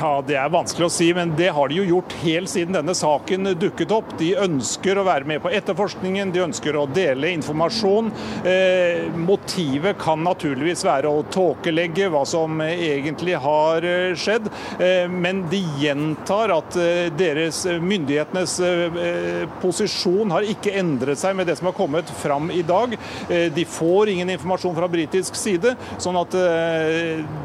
[0.03, 2.95] Ja, Det er vanskelig å si, men det har de jo gjort helt siden denne
[2.97, 4.09] saken dukket opp.
[4.19, 8.09] De ønsker å være med på etterforskningen, de ønsker å dele informasjon.
[8.43, 14.49] Eh, motivet kan naturligvis være å tåkelegge hva som egentlig har eh, skjedd,
[14.83, 21.47] eh, men de gjentar at eh, deres myndighetenes eh, posisjon har ikke endret seg med
[21.47, 22.99] det som har kommet fram i dag.
[23.29, 26.35] Eh, de får ingen informasjon fra britisk side, sånn at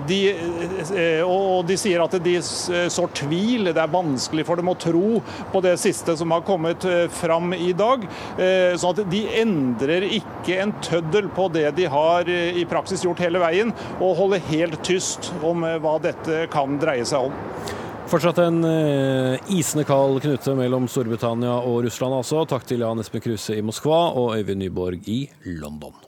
[0.08, 0.20] de,
[1.22, 3.70] og de sier at de Eh, sår tvil.
[3.72, 5.22] Det er vanskelig for dem å tro
[5.54, 8.06] på det siste som har kommet eh, fram i dag.
[8.38, 13.22] Eh, sånn at de endrer ikke en tøddel på det de har i praksis gjort
[13.22, 17.36] hele veien, og holder helt tyst om hva dette kan dreie seg om.
[18.08, 18.62] Fortsatt en
[19.52, 22.46] isende kald knute mellom Storbritannia og Russland, altså.
[22.48, 25.26] Takk til Jan Espen Kruse i Moskva og Øyvind Nyborg i
[25.60, 26.08] London.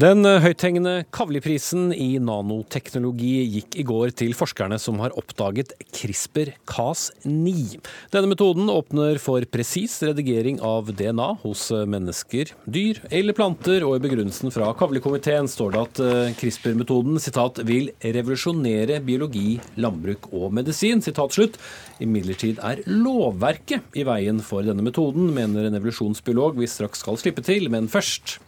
[0.00, 7.74] Den eh, høythengende Kavli-prisen i nanoteknologi gikk i går til forskerne som har oppdaget CRISPR-Cas9.
[8.14, 14.04] Denne metoden åpner for presis redigering av DNA hos mennesker, dyr eller planter, og i
[14.06, 17.20] begrunnelsen fra Kavli-komiteen står det at eh, CRISPR-metoden
[17.68, 21.04] vil revolusjonere biologi, landbruk og medisin.
[21.04, 21.60] Slutt.
[22.00, 27.44] Imidlertid er lovverket i veien for denne metoden, mener en evolusjonsbiolog vi straks skal slippe
[27.44, 28.38] til, men først.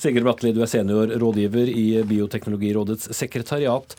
[0.00, 3.96] Sigurd Bratteli, du er seniorrådgiver i Bioteknologirådets sekretariat.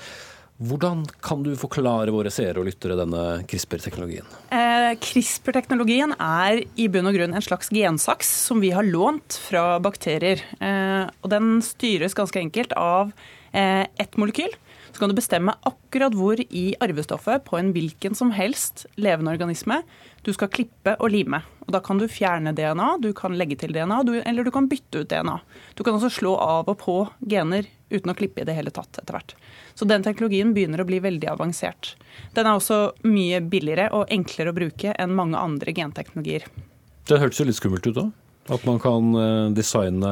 [0.61, 4.27] Hvordan kan du forklare våre seere og lyttere denne CRISPR-teknologien?
[4.53, 9.79] Eh, CRISPR-teknologien er i bunn og grunn en slags gensaks som vi har lånt fra
[9.81, 10.43] bakterier.
[10.61, 13.09] Eh, og den styres ganske enkelt av
[13.53, 14.53] eh, ett molekyl.
[14.91, 19.81] Så kan du bestemme akkurat hvor i arvestoffet på en hvilken som helst levende organisme
[20.25, 21.41] du skal klippe og lime.
[21.65, 24.67] Og Da kan du fjerne DNA, du kan legge til DNA, du, eller du kan
[24.67, 25.37] bytte ut DNA.
[25.75, 28.99] Du kan også slå av og på gener uten å klippe i det hele tatt
[28.99, 29.35] etter hvert.
[29.75, 31.95] Så den teknologien begynner å bli veldig avansert.
[32.35, 36.47] Den er også mye billigere og enklere å bruke enn mange andre genteknologier.
[37.07, 38.11] Det hørtes jo litt skummelt ut òg?
[38.49, 40.11] At man kan eh, designe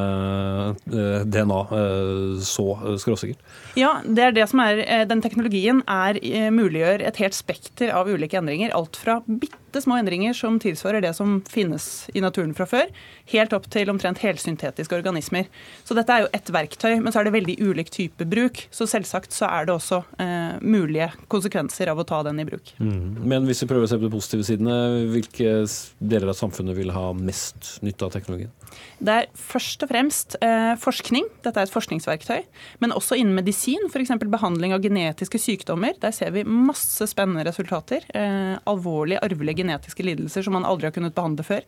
[0.85, 2.65] eh, DNA eh, så
[3.01, 3.41] skråsikkert?
[3.79, 6.19] Ja, det er det som er, den teknologien er,
[6.53, 8.75] muliggjør et helt spekter av ulike endringer.
[8.77, 12.89] Alt fra bitte små endringer som tilsvarer det som finnes i naturen fra før,
[13.29, 15.45] helt opp til omtrent helsyntetiske organismer.
[15.85, 18.65] Så dette er jo ett verktøy, men så er det veldig ulik type bruk.
[18.73, 22.73] Så selvsagt så er det også eh, mulige konsekvenser av å ta den i bruk.
[22.81, 23.21] Mm.
[23.29, 24.79] Men hvis vi prøver å se på de positive sidene,
[25.13, 25.53] hvilke
[25.99, 28.53] deler av samfunnet vil ha mest nytte av teknologien?
[28.99, 31.27] Det er først og fremst eh, forskning.
[31.45, 32.43] Dette er et forskningsverktøy.
[32.83, 34.11] Men også innen medisin, f.eks.
[34.29, 35.95] behandling av genetiske sykdommer.
[36.01, 38.05] Der ser vi masse spennende resultater.
[38.13, 41.65] Eh, alvorlige arvelige genetiske lidelser som man aldri har kunnet behandle før.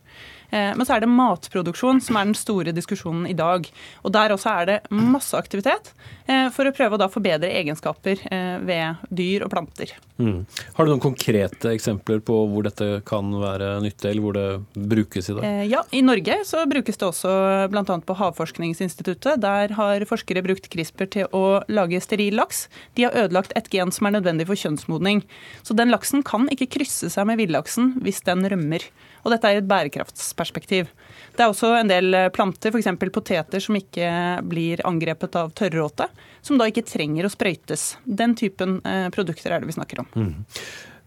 [0.52, 3.66] Eh, men så er det matproduksjon som er den store diskusjonen i dag.
[4.04, 5.92] Og der også er det masse aktivitet
[6.26, 9.94] eh, for å prøve å da forbedre egenskaper eh, ved dyr og planter.
[10.22, 10.44] Mm.
[10.76, 15.30] Har du noen konkrete eksempler på hvor dette kan være nyttig, eller hvor det brukes
[15.32, 15.48] i dag?
[15.70, 17.32] Ja, i Norge så brukes det også
[17.72, 17.82] bl.a.
[17.82, 19.40] på Havforskningsinstituttet.
[19.42, 22.66] Der har forskere brukt CRISPR til å lage steril laks.
[22.98, 25.24] De har ødelagt et gen som er nødvendig for kjønnsmodning.
[25.66, 28.84] Så den laksen kan ikke krysse seg med villaksen hvis den rømmer.
[29.22, 30.90] Og dette er et bærekraftsperspektiv.
[31.36, 32.90] Det er også en del planter, f.eks.
[33.14, 34.08] poteter, som ikke
[34.48, 36.08] blir angrepet av tørråte.
[36.42, 37.92] Som da ikke trenger å sprøytes.
[38.04, 40.10] Den typen eh, produkter er det vi snakker om.
[40.16, 40.34] Mm.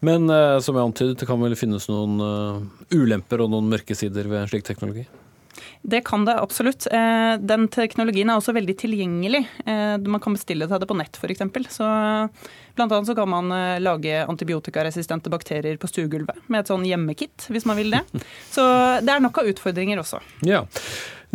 [0.05, 3.97] Men eh, som jeg antydet, det kan vel finnes noen uh, ulemper og noen mørke
[3.97, 5.05] sider ved slik teknologi?
[5.85, 6.87] Det kan det absolutt.
[6.91, 9.43] Eh, den teknologien er også veldig tilgjengelig.
[9.65, 11.43] Eh, man kan bestille det på nett f.eks.
[11.77, 11.89] Så
[12.77, 17.49] blant annet så kan man eh, lage antibiotikaresistente bakterier på stuegulvet med et sånn hjemmekit,
[17.51, 18.03] hvis man vil det.
[18.55, 18.63] Så
[19.03, 20.21] det er nok av utfordringer også.
[20.47, 20.65] Ja.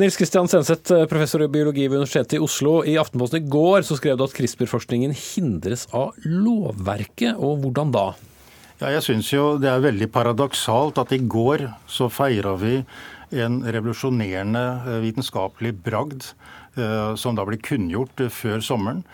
[0.00, 2.78] Nils Kristian Senseth, professor i biologi ved Universitetet i Oslo.
[2.88, 8.06] I Aftenposten i går så skrev du at CRISPR-forskningen hindres av lovverket, og hvordan da?
[8.80, 12.78] Ja, jeg syns jo det er veldig paradoksalt at i går så feira vi
[13.36, 16.30] en revolusjonerende eh, vitenskapelig bragd
[16.80, 19.04] eh, som da ble kunngjort før sommeren.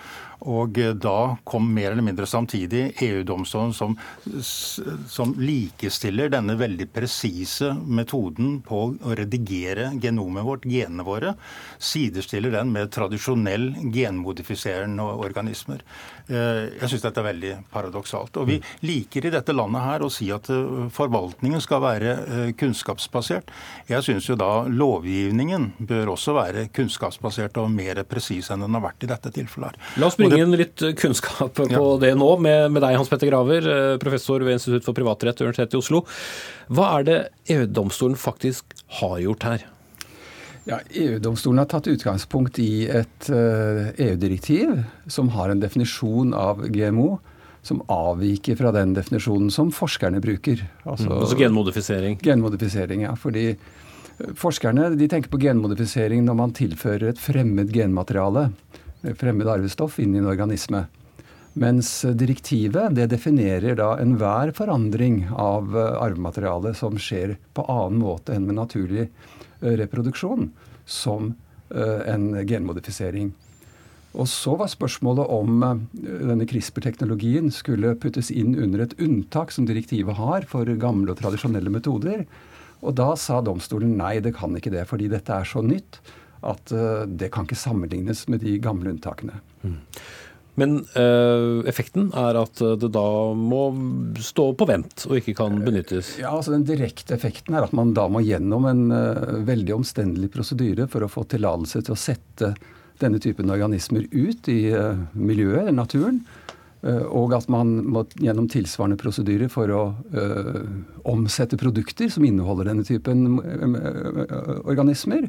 [0.46, 3.96] Og eh, da kom mer eller mindre samtidig EU-domstolen som,
[4.42, 11.34] som, likestiller denne veldig presise metoden på å redigere genomet vårt, genene våre,
[11.82, 15.82] sidestiller den med tradisjonell genmodifiserende organismer.
[16.28, 18.38] Eh, jeg syns dette er veldig paradoksalt.
[18.40, 22.14] Og vi liker i dette landet her å si at eh, forvaltningen skal være
[22.58, 23.50] kunnskapsbasert.
[23.90, 28.84] Jeg syns jo da lovgivningen bør også være kunnskapsbasert og mer presis enn den har
[28.88, 29.78] vært i dette tilfellet.
[30.00, 31.84] La oss bringe inn litt kunnskap på ja.
[32.02, 35.50] det nå, med, med, deg Hans Petter Graver, eh, professor ved Institutt for privatrett ved
[35.50, 36.02] Universitetet i Oslo.
[36.72, 37.18] Hva er det
[37.56, 39.66] EU-domstolen faktisk har gjort her?
[40.66, 46.64] Ja, EU-domstolen har tatt utgangspunkt i et EU-direktiv eh, e som har en definisjon av
[46.74, 47.16] GMO
[47.66, 50.62] som avviker fra den definisjonen som forskerne bruker.
[50.84, 52.18] Altså, mm, altså genmodifisering?
[52.22, 53.14] Genmodifisering, ja.
[53.18, 58.48] Fordi eh, forskerne de tenker på genmodifisering når man tilfører et fremmed genmateriale
[59.16, 60.86] fremmed arvestoff inn i en organisme.
[61.56, 68.34] Mens direktivet det definerer da enhver forandring av eh, arvematerialet som skjer på annen måte
[68.36, 70.50] enn med naturlig eh, reproduksjon,
[70.84, 71.30] som
[71.72, 73.30] eh, en genmodifisering.
[74.20, 80.16] Og så var spørsmålet om denne CRISPR-teknologien skulle puttes inn under et unntak som direktivet
[80.16, 82.24] har for gamle og tradisjonelle metoder.
[82.84, 86.00] Og da sa domstolen nei, det kan ikke det, fordi dette er så nytt
[86.44, 89.40] at uh, det kan ikke sammenlignes med de gamle unntakene.
[89.62, 89.80] Mm.
[90.56, 93.66] Men uh, effekten er at det da må
[94.24, 96.14] stå på vent og ikke kan benyttes?
[96.22, 100.32] Ja, altså Den direkte effekten er at man da må gjennom en uh, veldig omstendelig
[100.32, 102.54] prosedyre for å få tillatelse til å sette
[102.96, 104.70] denne typen organismer ut i
[105.12, 106.22] miljøet, naturen.
[107.12, 109.82] Og at man må gjennom tilsvarende prosedyre for å
[111.04, 113.36] omsette produkter som inneholder denne typen
[114.64, 115.28] organismer.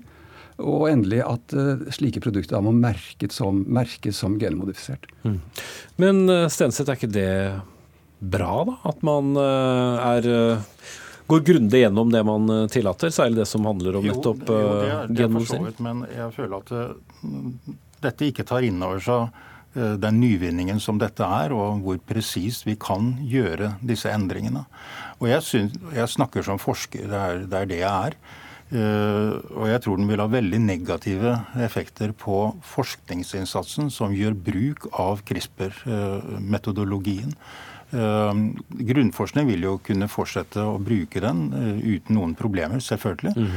[0.58, 5.06] Og endelig at uh, slike produkter må merkes som, merkes som genmodifisert.
[5.22, 5.42] Mm.
[6.02, 7.34] Men uh, Stenseth, er ikke det
[8.18, 8.78] bra, da?
[8.90, 10.30] At man uh, er
[11.28, 14.94] går grundig gjennom det man tillater, særlig det som handler om nettopp jo, jo, det
[14.94, 16.72] er, det er vidt, Men jeg føler at
[18.06, 19.44] dette ikke tar inn over seg
[20.00, 24.64] den nyvinningen som dette er, og hvor presist vi kan gjøre disse endringene.
[25.20, 28.18] Og jeg, synes, jeg snakker som forsker, det er, det er det jeg er.
[28.68, 34.88] Eh, og jeg tror den vil ha veldig negative effekter på forskningsinnsatsen som gjør bruk
[34.92, 37.34] av CRISPR-metodologien.
[37.96, 38.34] Eh,
[38.90, 43.40] grunnforskning vil jo kunne fortsette å bruke den eh, uten noen problemer, selvfølgelig.
[43.40, 43.56] Mm.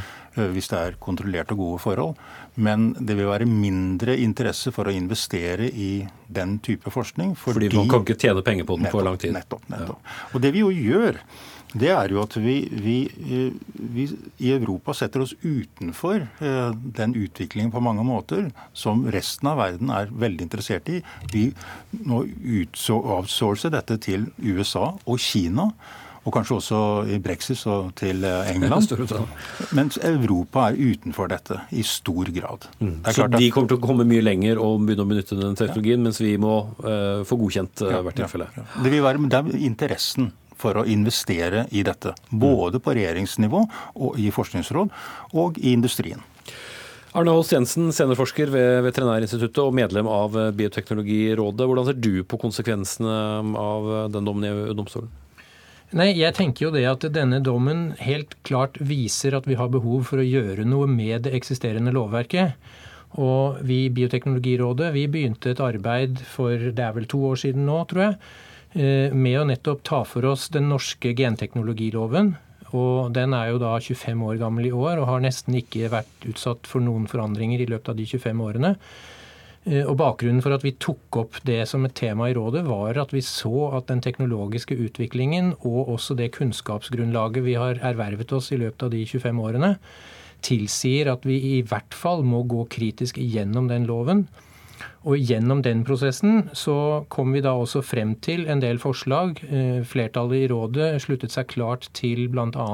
[0.55, 2.15] Hvis det er kontrollerte og gode forhold.
[2.55, 7.35] Men det vil være mindre interesse for å investere i den type forskning.
[7.35, 9.35] Fordi, fordi man kan ikke tjene penger på den nettopp, på lang tid.
[9.35, 9.99] Nettopp, nettopp.
[10.07, 10.31] Ja.
[10.31, 11.19] Og det vi jo gjør,
[11.73, 12.97] det er jo at vi, vi,
[13.75, 14.07] vi,
[14.43, 19.93] i Europa setter oss utenfor eh, den utviklingen på mange måter som resten av verden
[19.95, 20.99] er veldig interessert i.
[21.31, 21.51] Vi
[22.07, 25.71] nå outsourcer dette til USA og Kina.
[26.21, 26.79] Og kanskje også
[27.09, 28.91] i brexit og til eh, England.
[29.79, 32.67] Mens Europa er utenfor dette i stor grad.
[32.83, 32.99] Mm.
[33.07, 36.11] Så de kommer til å komme mye lenger og begynne å benytte den teknologien, ja.
[36.11, 38.51] mens vi må uh, få godkjent uh, hvert tilfelle?
[38.59, 38.67] Ja.
[38.85, 42.15] Det vil være det er interessen for å investere i dette.
[42.31, 43.65] Både på regjeringsnivå,
[43.97, 44.93] og i forskningsråd
[45.41, 46.23] og i industrien.
[47.11, 51.67] Arne Holst Jensen, seniorforsker ved Veterinærinstituttet og medlem av Bioteknologirådet.
[51.67, 53.17] Hvordan ser du på konsekvensene
[53.59, 55.11] av den dommen i domstolen?
[55.99, 60.05] Nei, jeg tenker jo det at denne dommen helt klart viser at vi har behov
[60.07, 62.55] for å gjøre noe med det eksisterende lovverket.
[63.19, 67.67] Og vi i Bioteknologirådet vi begynte et arbeid for det er vel to år siden
[67.67, 68.21] nå, tror jeg
[68.75, 72.35] med å nettopp ta for oss den norske genteknologiloven.
[72.77, 76.29] Og Den er jo da 25 år gammel i år og har nesten ikke vært
[76.31, 78.77] utsatt for noen forandringer i løpet av de 25 årene.
[79.67, 83.01] Eh, og Bakgrunnen for at vi tok opp det som et tema i rådet, var
[83.03, 88.53] at vi så at den teknologiske utviklingen og også det kunnskapsgrunnlaget vi har ervervet oss
[88.55, 89.75] i løpet av de 25 årene,
[90.41, 94.25] tilsier at vi i hvert fall må gå kritisk gjennom den loven
[95.09, 99.39] og gjennom den prosessen så kom vi da også frem til en del forslag.
[99.49, 102.67] Eh, flertallet i rådet sluttet seg klart til bl.a.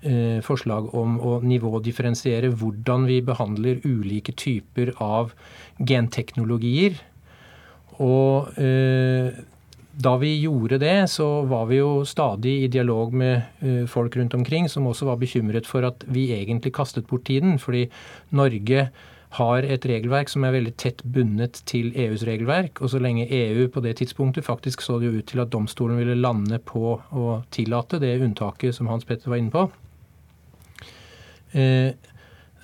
[0.00, 5.32] Eh, forslag om å nivådifferensiere hvordan vi behandler ulike typer av
[5.80, 6.98] genteknologier.
[8.04, 9.40] Og eh,
[10.00, 14.68] da vi gjorde det, så var vi jo stadig i dialog med folk rundt omkring
[14.72, 17.58] som også var bekymret for at vi egentlig kastet bort tiden.
[17.60, 17.82] Fordi
[18.32, 18.86] Norge
[19.38, 22.80] har et regelverk som er veldig tett bundet til EUs regelverk.
[22.82, 26.00] Og så lenge EU på det tidspunktet faktisk så det jo ut til at domstolen
[26.00, 29.68] ville lande på å tillate det unntaket som Hans Petter var inne på,
[31.54, 31.92] eh,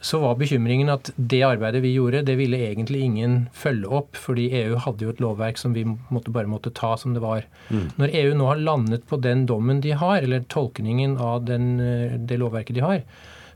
[0.07, 4.49] så var bekymringen at det arbeidet vi gjorde, det ville egentlig ingen følge opp, fordi
[4.61, 7.47] EU hadde jo et lovverk som vi måtte, bare måtte ta som det var.
[7.71, 7.89] Mm.
[7.99, 12.19] Når EU nå har landet på den dommen de har, eller tolkningen av den, eh,
[12.19, 13.03] det lovverket de har,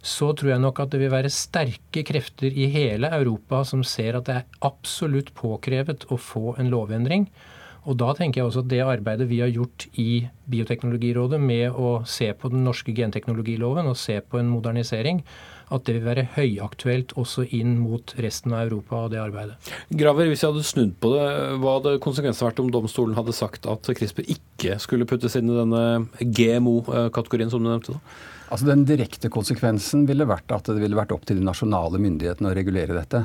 [0.00, 4.16] så tror jeg nok at det vil være sterke krefter i hele Europa som ser
[4.16, 7.28] at det er absolutt påkrevet å få en lovendring.
[7.88, 12.00] Og da tenker jeg også at det arbeidet vi har gjort i Bioteknologirådet med å
[12.08, 15.22] se på den norske genteknologiloven og se på en modernisering,
[15.70, 19.70] at det vil være høyaktuelt også inn mot resten av Europa og det arbeidet.
[19.94, 21.28] Graver, hvis jeg hadde snudd på det,
[21.62, 25.56] hva hadde konsekvensen vært om domstolen hadde sagt at CRISPR ikke skulle puttes inn i
[25.56, 25.84] denne
[26.20, 27.96] GMO-kategorien som du nevnte?
[27.96, 28.39] da?
[28.50, 32.50] Altså Den direkte konsekvensen ville vært at det ville vært opp til de nasjonale myndighetene
[32.50, 33.24] å regulere dette.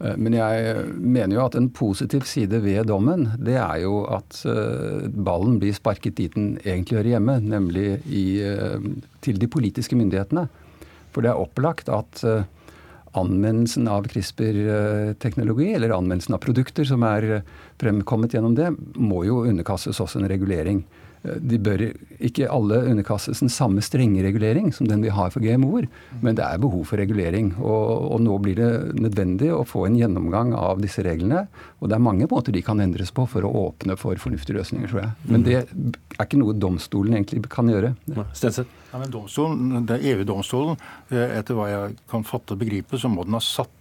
[0.00, 4.40] Eh, men jeg mener jo at en positiv side ved dommen, det er jo at
[4.48, 8.90] eh, ballen blir sparket dit den egentlig hører hjemme, nemlig i, eh,
[9.24, 10.48] til de politiske myndighetene.
[11.12, 12.20] For det er opplagt at
[13.16, 17.38] anvendelsen av CRISPR-teknologi, eller anvendelsen av produkter som er
[17.80, 18.66] fremkommet gjennom det,
[19.00, 20.82] må jo underkastes også en regulering.
[21.22, 21.82] De bør
[22.22, 25.88] ikke alle underkastes den samme strenge regulering som den vi har for GMO-er,
[26.22, 27.52] men det er behov for regulering.
[27.58, 31.46] Og, og, nå blir det nødvendig å få en gjennomgang av disse reglene.
[31.80, 34.92] Og det er mange måter de kan endres på for å åpne for fornuftige løsninger,
[34.92, 35.14] tror jeg.
[35.32, 37.94] Men det er ikke noe domstolen egentlig kan gjøre.
[38.36, 38.70] Stenseth?
[38.92, 40.78] Ja, men domstolen, EU-domstolen,
[41.10, 43.72] eh, etter hva jeg kan fatte og begripe, så må den ha satt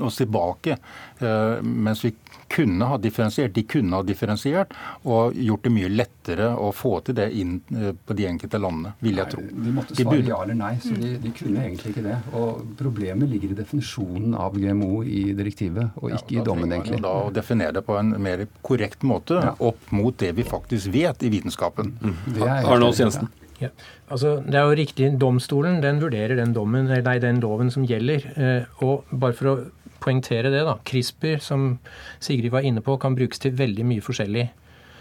[0.00, 0.76] oss tilbake.
[1.18, 2.12] Eh, mens vi
[2.50, 3.54] kunne ha differensiert.
[3.54, 4.74] De kunne ha differensiert
[5.06, 8.94] og gjort det mye lettere å få til det inn eh, på de enkelte landene,
[9.04, 9.44] vil jeg tro.
[9.44, 12.18] Nei, de måtte svare ja eller nei, så de, de, kunne egentlig ikke det.
[12.34, 17.02] Og Problemet ligger i definisjonen av GMO i direktivet, og ikke ja, i dommen, egentlig.
[17.04, 19.54] Da å definere det på en mer korrekt måte ja.
[19.70, 21.94] opp mot det vi faktisk vet i vitenskapen.
[22.02, 22.42] Mm.
[22.48, 23.30] Arnold Jensen.
[23.60, 23.68] Ja.
[24.10, 28.24] Altså, det er jo riktig, Domstolen den vurderer den, dommen, nei, den loven som gjelder.
[28.34, 29.56] Eh, og bare for å
[30.02, 30.78] poengtere det, da.
[30.86, 31.76] CRISPR, som
[32.22, 34.48] Sigrid var inne på, kan brukes til veldig mye forskjellig.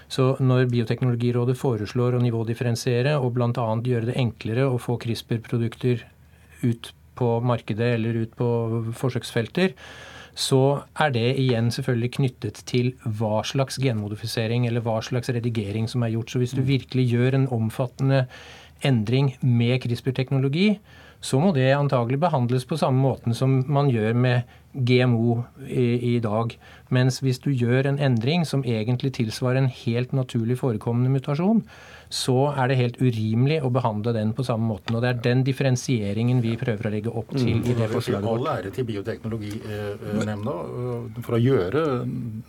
[0.09, 3.67] Så når Bioteknologirådet foreslår å nivådifferensiere og bl.a.
[3.85, 6.07] gjøre det enklere å få CRISPR-produkter
[6.65, 8.47] ut på markedet eller ut på
[8.97, 9.75] forsøksfelter,
[10.39, 10.61] så
[11.03, 16.13] er det igjen selvfølgelig knyttet til hva slags genmodifisering eller hva slags redigering som er
[16.15, 16.31] gjort.
[16.31, 18.23] Så hvis du virkelig gjør en omfattende
[18.87, 20.79] endring med CRISPR-teknologi,
[21.19, 26.19] så må det antagelig behandles på samme måten som man gjør med GMO i, i,
[26.23, 26.53] dag.
[26.93, 31.63] Mens hvis du gjør en endring som egentlig tilsvarer en helt naturlig forekommende mutasjon,
[32.09, 34.95] så er det helt urimelig å behandle den på samme måten.
[34.97, 37.67] Og Det er den differensieringen vi prøver å legge opp til mm.
[37.69, 38.39] i det forslaget vårt.
[38.41, 41.83] All ære til Bioteknologinemnda øh, for å gjøre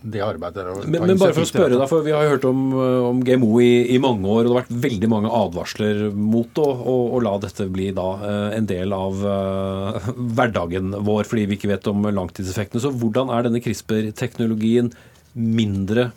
[0.01, 0.65] det arbeidet.
[0.87, 2.63] Men, men, bare for å spørre, da, for Vi har hørt om,
[3.11, 6.65] om GMO i, i, mange år, og det har vært veldig mange advarsler mot å,
[6.65, 8.09] å, å la dette bli da
[8.57, 12.83] en del av uh, hverdagen vår, fordi vi ikke vet om langtidseffektene.
[12.83, 14.91] Så hvordan er denne CRISPR-teknologien
[15.33, 16.11] mindre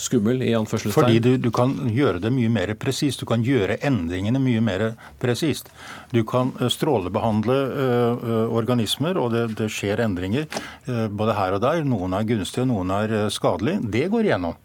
[0.00, 0.96] skummel i anførselstegn?
[0.96, 3.22] Fordi du, du, kan gjøre det mye mer presist.
[3.22, 4.86] Du kan gjøre endringene mye mer
[5.22, 5.70] presist.
[6.14, 10.46] Du kan strålebehandle strålebehandle ø, organismer, og det, det skjer endringer
[10.86, 11.82] ø, både her og der.
[11.86, 13.84] Noen er gunstige, noen er skadelige.
[13.98, 14.56] Det går igjennom.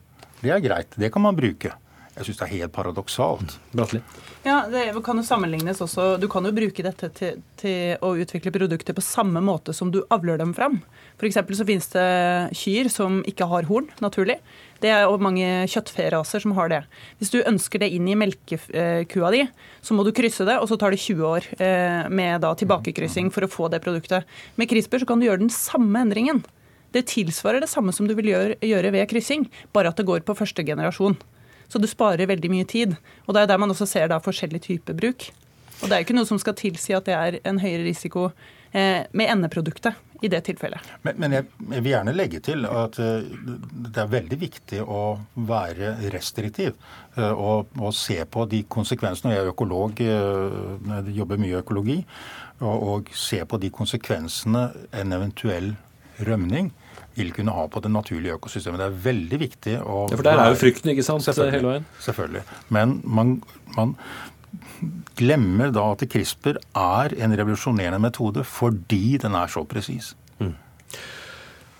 [0.41, 0.95] Det er greit.
[0.99, 1.73] Det kan man bruke.
[2.15, 3.58] Jeg syns det er helt paradoksalt.
[3.75, 3.99] Bratli.
[4.45, 6.19] Ja, Det kan jo sammenlignes også.
[6.21, 10.03] Du kan jo bruke dette til, til, å utvikle produkter på samme måte som du
[10.13, 10.84] avler dem fram.
[11.17, 11.39] F.eks.
[11.58, 12.05] så finnes det
[12.53, 14.38] kyr som ikke har horn, naturlig.
[14.86, 16.84] Det er jo mange kjøttferaser som har det.
[17.17, 19.47] Hvis du ønsker det inn i melkekua di,
[19.81, 23.47] så må du krysse det, og så tar det 20 år eh, med tilbakekryssing for
[23.47, 24.29] å få det produktet.
[24.62, 26.45] Med CRISPR så kan du gjøre den samme endringen.
[26.93, 30.21] Det tilsvarer det samme som du vil gjøre, gjøre ved kryssing, bare at det går
[30.21, 31.17] på første generasjon.
[31.67, 32.95] Så du sparer veldig mye tid.
[33.25, 35.30] Og det er der man også ser da forskjellig type bruk.
[35.82, 38.30] Og det er ikke noe som skal tilsi at det er en høyere risiko
[38.71, 40.80] eh, med endeproduktet i det tilfellet.
[41.04, 43.25] Men, men jeg, jeg, vil gjerne legge til at uh,
[43.89, 45.01] det er veldig viktig å
[45.47, 46.73] være restriktiv
[47.17, 49.34] uh, og, og, se på de konsekvensene.
[49.36, 51.99] Jeg er økolog, uh, jeg jobber mye økologi,
[52.62, 55.73] og, og se på de konsekvensene en eventuell
[56.23, 56.71] rømning
[57.15, 58.82] vil kunne ha på det naturlige økosystemet.
[58.82, 61.25] Det er veldig viktig å Ja, For der er jo frykten, ikke sant?
[61.25, 61.58] Selvfølgelig.
[61.58, 61.86] hele veien.
[62.06, 62.43] Selvfølgelig.
[62.75, 63.36] Men man,
[63.78, 63.95] man
[65.15, 70.13] glemmer da at CRISPR er en revolusjonerende metode fordi den er så presis.
[70.39, 70.54] Mm.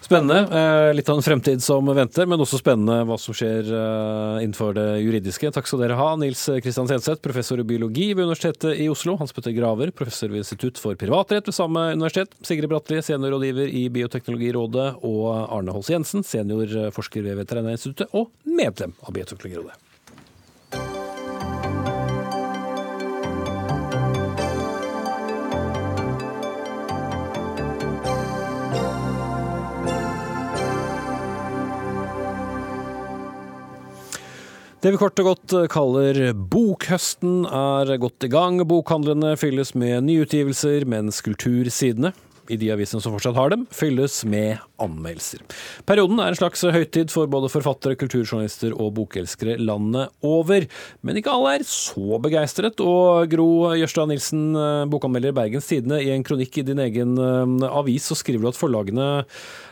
[0.06, 0.38] Spennende.
[0.58, 4.76] Eh, litt av en fremtid som venter, men også spennende hva som skjer eh, innenfor
[4.78, 5.50] det juridiske.
[5.56, 6.12] Takk skal dere ha.
[6.22, 9.15] Nils Kristian Senseth, professor i biologi ved Universitetet i Oslo.
[9.18, 12.38] Hans Petter Graver, professor ved Institutt for privatrett ved samme universitet.
[12.46, 14.91] Sigrid Bratli, seniorrådgiver i Bioteknologirådet.
[15.10, 19.82] Og Arne Holse Jensen, seniorforsker ved Veterinærinstituttet og medlem av Bioteknologirådet.
[34.86, 36.17] Det vi kort og godt kaller
[36.54, 38.60] bokhøsten er godt i gang.
[38.69, 42.12] Bokhandlene fylles med nyutgivelser, mens kultursidene
[42.54, 45.41] i de avisene som fortsatt har dem, fylles med anmeldelser.
[45.89, 50.68] Perioden er en slags høytid for både forfattere, kulturjournalister og bokelskere landet over.
[51.01, 54.51] Men ikke alle er så begeistret, og Gro Jørstad Nilsen,
[54.93, 58.53] bokanmelder i Bergens Tidende, i en kronikk i din egen eh, avis så skriver du
[58.53, 59.09] at forlagene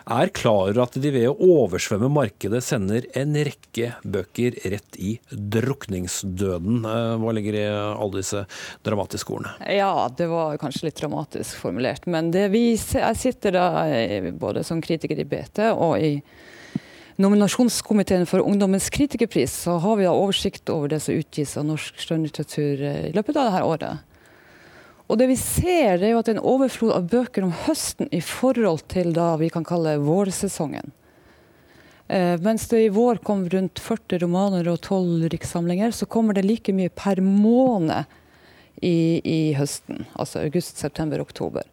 [0.06, 5.16] er klar over at de ved å oversvømme markedet sender en rekke bøker rett i
[5.32, 6.84] drukningsdøden.
[6.88, 8.45] Eh, hva ligger i alle disse
[8.86, 9.54] dramatiske ordene?
[9.72, 12.08] Ja, det var kanskje litt dramatisk formulert.
[12.10, 16.16] Men det vi, jeg sitter da eh, både som kritiker i BT og i
[17.22, 22.01] nominasjonskomiteen for Ungdommens kritikerpris, så har vi da oversikt over det som utgis av norsk
[22.01, 24.10] skjønnlitteratur eh, i løpet av dette året.
[25.14, 28.07] Og det vi ser, er jo at det er en overflod av bøker om høsten
[28.09, 30.89] i forhold til da vi kan kalle vårsesongen.
[32.07, 36.47] Eh, mens det i vår kom rundt 40 romaner og 12 rikssamlinger, så kommer det
[36.47, 38.09] like mye per måned
[38.82, 40.07] i, i høsten.
[40.18, 41.70] Altså august, september, oktober.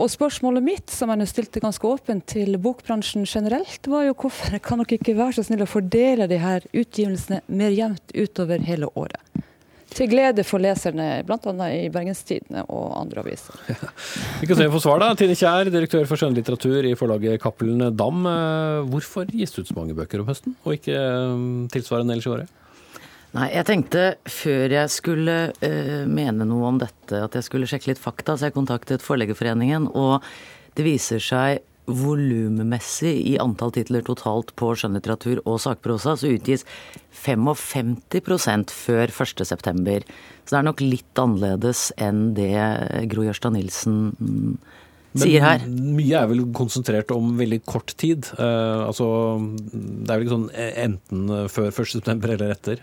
[0.00, 4.56] Og spørsmålet mitt, som jeg nå stilte ganske åpent til bokbransjen generelt, var jo hvorfor
[4.64, 8.88] kan dere ikke være så snill å fordele de her utgivelsene mer jevnt utover hele
[8.96, 9.20] året?
[9.90, 11.66] Til glede for leserne, bl.a.
[11.74, 13.56] i Bergenstidene og andre aviser.
[13.66, 13.90] Ja.
[14.40, 15.10] Vi kan se på svar da.
[15.18, 18.22] Tine Kjær, direktør for skjønnlitteratur i forlaget Cappelen Dam.
[18.30, 22.28] Eh, hvorfor gis det ut så mange bøker om høsten, og ikke eh, tilsvarende ellers
[22.30, 22.56] i året?
[23.30, 27.92] Nei, jeg tenkte før jeg skulle uh, mene noe om dette, at jeg skulle sjekke
[27.92, 29.86] litt fakta, så jeg kontaktet Forleggerforeningen.
[29.94, 30.24] Og
[30.74, 31.60] det viser seg
[31.96, 36.66] volummessig i antall titler totalt på skjønnlitteratur og sakprosa, så utgis
[37.24, 39.96] 55% før 1.9.
[40.44, 42.54] Så det er nok litt annerledes enn det
[43.12, 44.54] Gro Jørstad Nilsen mm,
[45.20, 45.66] sier her.
[45.66, 48.30] Men mye er vel konsentrert om veldig kort tid.
[48.38, 49.10] Uh, altså,
[49.72, 50.48] det er vel ikke sånn
[50.86, 52.16] enten før 1.9.
[52.34, 52.82] eller etter?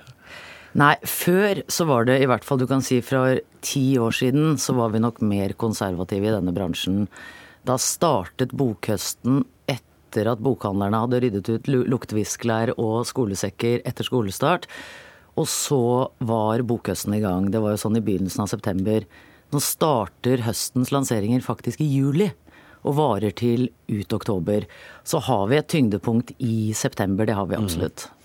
[0.78, 3.24] Nei, før så var det i hvert fall du kan si fra
[3.66, 7.08] ti år siden så var vi nok mer konservative i denne bransjen.
[7.68, 14.70] Da startet bokhøsten etter at bokhandlerne hadde ryddet ut lukteviskelær og skolesekker etter skolestart.
[15.38, 17.52] Og så var bokhøsten i gang.
[17.52, 19.06] Det var jo sånn i begynnelsen av september.
[19.52, 22.32] Nå starter høstens lanseringer faktisk i juli
[22.88, 24.66] og varer til ut oktober.
[25.08, 27.64] Så har vi et tyngdepunkt i september, det har vi mm.
[27.64, 28.08] absolutt.
[28.08, 28.17] Mm.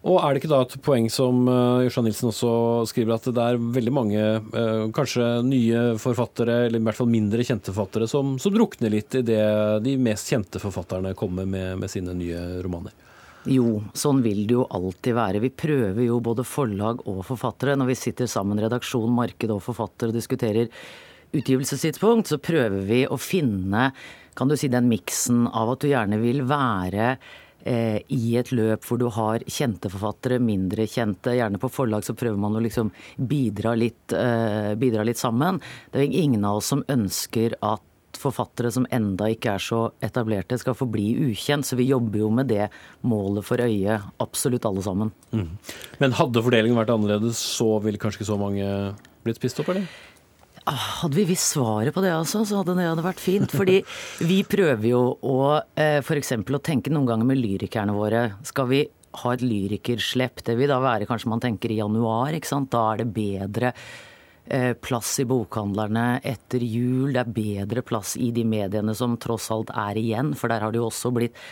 [0.00, 2.52] Og er det ikke da et poeng som uh, Nilsen også
[2.88, 7.44] skriver, at det er veldig mange uh, kanskje nye forfattere, eller i hvert fall mindre
[7.44, 9.42] kjente forfattere, som, som drukner litt i det
[9.84, 12.96] de mest kjente forfatterne kommer med, med sine nye romaner?
[13.48, 15.44] Jo, sånn vil det jo alltid være.
[15.44, 17.76] Vi prøver jo både forlag og forfattere.
[17.76, 20.68] Når vi sitter sammen, redaksjon, marked og forfatter og diskuterer
[21.36, 23.90] utgivelsestidspunkt, så prøver vi å finne
[24.36, 28.86] kan du si, den miksen av at du gjerne vil være Eh, i et løp
[28.86, 31.34] hvor du har kjente forfattere, mindre kjente.
[31.36, 35.60] Gjerne på forlag så prøver man å liksom bidra litt, eh, bidra litt sammen.
[35.92, 37.84] Det er ingen av oss som ønsker at
[38.20, 41.66] forfattere som enda ikke er så etablerte, skal forbli ukjent.
[41.66, 42.68] Så vi jobber jo med det
[43.06, 45.12] målet for øye, absolutt alle sammen.
[45.32, 45.48] Mm.
[46.02, 48.66] Men hadde fordelingen vært annerledes, så ville kanskje ikke så mange
[49.24, 49.88] blitt spist opp, eller?
[50.70, 53.50] Ah, hadde vi visst svaret på det også, så hadde det hadde vært fint.
[53.50, 53.80] Fordi
[54.30, 56.36] vi prøver jo å eh, f.eks.
[56.38, 58.20] å tenke noen ganger med lyrikerne våre.
[58.46, 58.84] Skal vi
[59.18, 60.44] ha et lyrikerslepp?
[60.46, 62.70] Det vil da være kanskje man tenker i januar, ikke sant.
[62.70, 63.72] Da er det bedre
[64.46, 67.10] eh, plass i bokhandlerne etter jul.
[67.16, 70.70] Det er bedre plass i de mediene som tross alt er igjen, for der har
[70.70, 71.42] det jo også blitt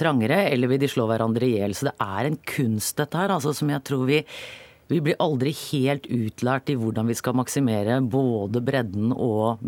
[0.00, 0.46] trangere.
[0.48, 1.76] Eller vil de slå hverandre i hjel?
[1.76, 4.24] Så det er en kunst, dette her, altså, som jeg tror vi
[4.90, 9.62] vi blir aldri helt utlært i hvordan vi skal maksimere både bredden og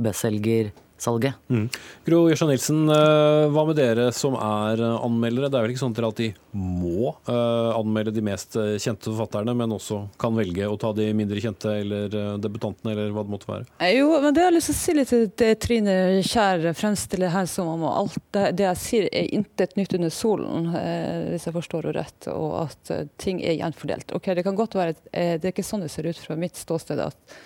[1.05, 1.35] bestselgersalget.
[1.49, 1.69] Mm.
[2.05, 5.51] Gro Jørstad Nilsen, eh, hva med dere som er eh, anmeldere?
[5.51, 9.55] Det er vel ikke sånn at dere alltid må uh, anmelde de mest kjente forfatterne,
[9.59, 13.49] men også kan velge å ta de mindre kjente eller debutantene, eller hva det måtte
[13.51, 13.67] være?
[13.91, 17.33] Jo, men det har jeg lyst til å si litt til det Trine Kjær fremstiller
[17.35, 21.49] her som om alt det, det, jeg sier er intet nytt under solen, eh, hvis
[21.49, 24.15] jeg forstår henne rett, og at ting er gjenfordelt.
[24.15, 26.61] Ok, Det kan godt være, eh, det er ikke sånn det ser ut fra mitt
[26.61, 27.37] ståsted at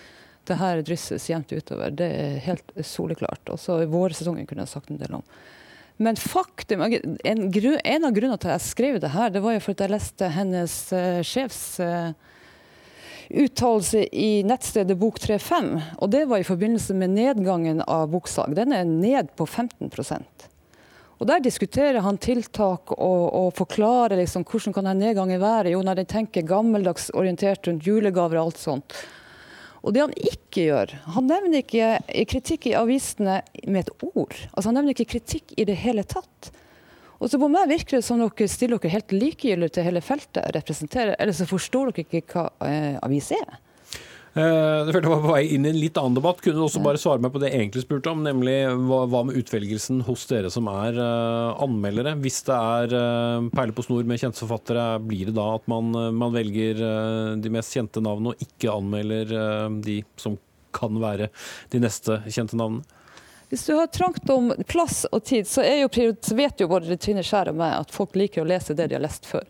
[0.48, 1.92] det her drysses jevnt utover.
[1.94, 3.54] Det er helt soleklart.
[3.54, 5.24] Også i vårsesongen kunne jeg sagt en del om.
[5.98, 9.56] Men faktum, en, grunn, en, av grunnene til at jeg skrev det her, det var
[9.56, 12.12] jo fordi jeg leste hennes uh, sjefs uh,
[13.28, 15.72] uttalelse i nettstedet Bok35.
[15.98, 18.54] Og det var i forbindelse med nedgangen av boksalg.
[18.56, 20.48] Den er ned på 15%
[21.18, 25.72] og Der diskuterer han tiltak og, og forklarer liksom, hvordan kan den nedgangen være.
[25.74, 28.98] Jo, når de tenker gammeldags orientert rundt julegaver og alt sånt.
[29.88, 34.36] Og det han ikke gjør Han nevner ikke kritikk i avisene med et ord.
[34.52, 36.50] Altså Han nevner ikke kritikk i det hele tatt.
[37.18, 40.52] Og så På meg virker det som dere stiller dere helt likegyldig til hele feltet
[40.54, 43.56] representerer, eller så forstår dere ikke hva eh, avis er.
[44.36, 46.42] Eh, det følte jeg var på vei inn i en litt annen debatt.
[46.44, 48.56] Kunne du også bare svare meg på det jeg egentlig spurte om, nemlig
[48.88, 52.16] hva, med utvelgelsen hos dere som er uh, anmeldere?
[52.22, 55.90] Hvis det er perle perler på snor med kjente forfattere, blir det da at man,
[56.16, 56.84] man velger
[57.40, 59.34] de mest kjente navnene og ikke anmelder
[59.84, 60.38] de som
[60.74, 61.30] kan være
[61.72, 62.86] de neste kjente navnene?
[63.48, 65.88] Hvis du har trangt om plass og tid, så, jo,
[66.20, 68.98] så vet jo både Trine Skjær og meg at folk liker å lese det de
[68.98, 69.46] har lest før.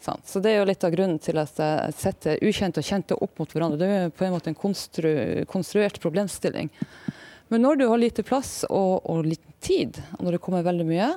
[0.00, 3.40] Så Det er jo litt av grunnen til at jeg setter ukjente og kjente opp
[3.40, 3.78] mot hverandre.
[3.80, 5.10] Det er på en måte en konstru,
[5.50, 6.70] konstruert problemstilling.
[7.48, 10.86] Men når du har lite plass og, og liten tid, og når det kommer veldig
[10.86, 11.08] mye,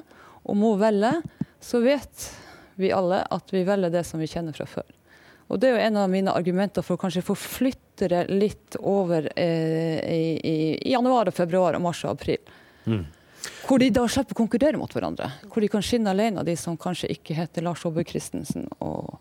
[0.42, 1.14] og må velge,
[1.62, 2.26] så vet
[2.82, 4.90] vi alle at vi velger det som vi kjenner fra før.
[5.52, 9.28] Og Det er jo en av mine argumenter for å kanskje forflytte det litt over
[9.36, 12.40] eh, i, i, i, januar, og februar, og mars og april.
[12.88, 13.04] Mm.
[13.66, 15.30] Hvor de da slipper å konkurrere mot hverandre.
[15.48, 19.18] Hvor de kan skinne alene, de som kanskje ikke heter Lars Aabø Christensen og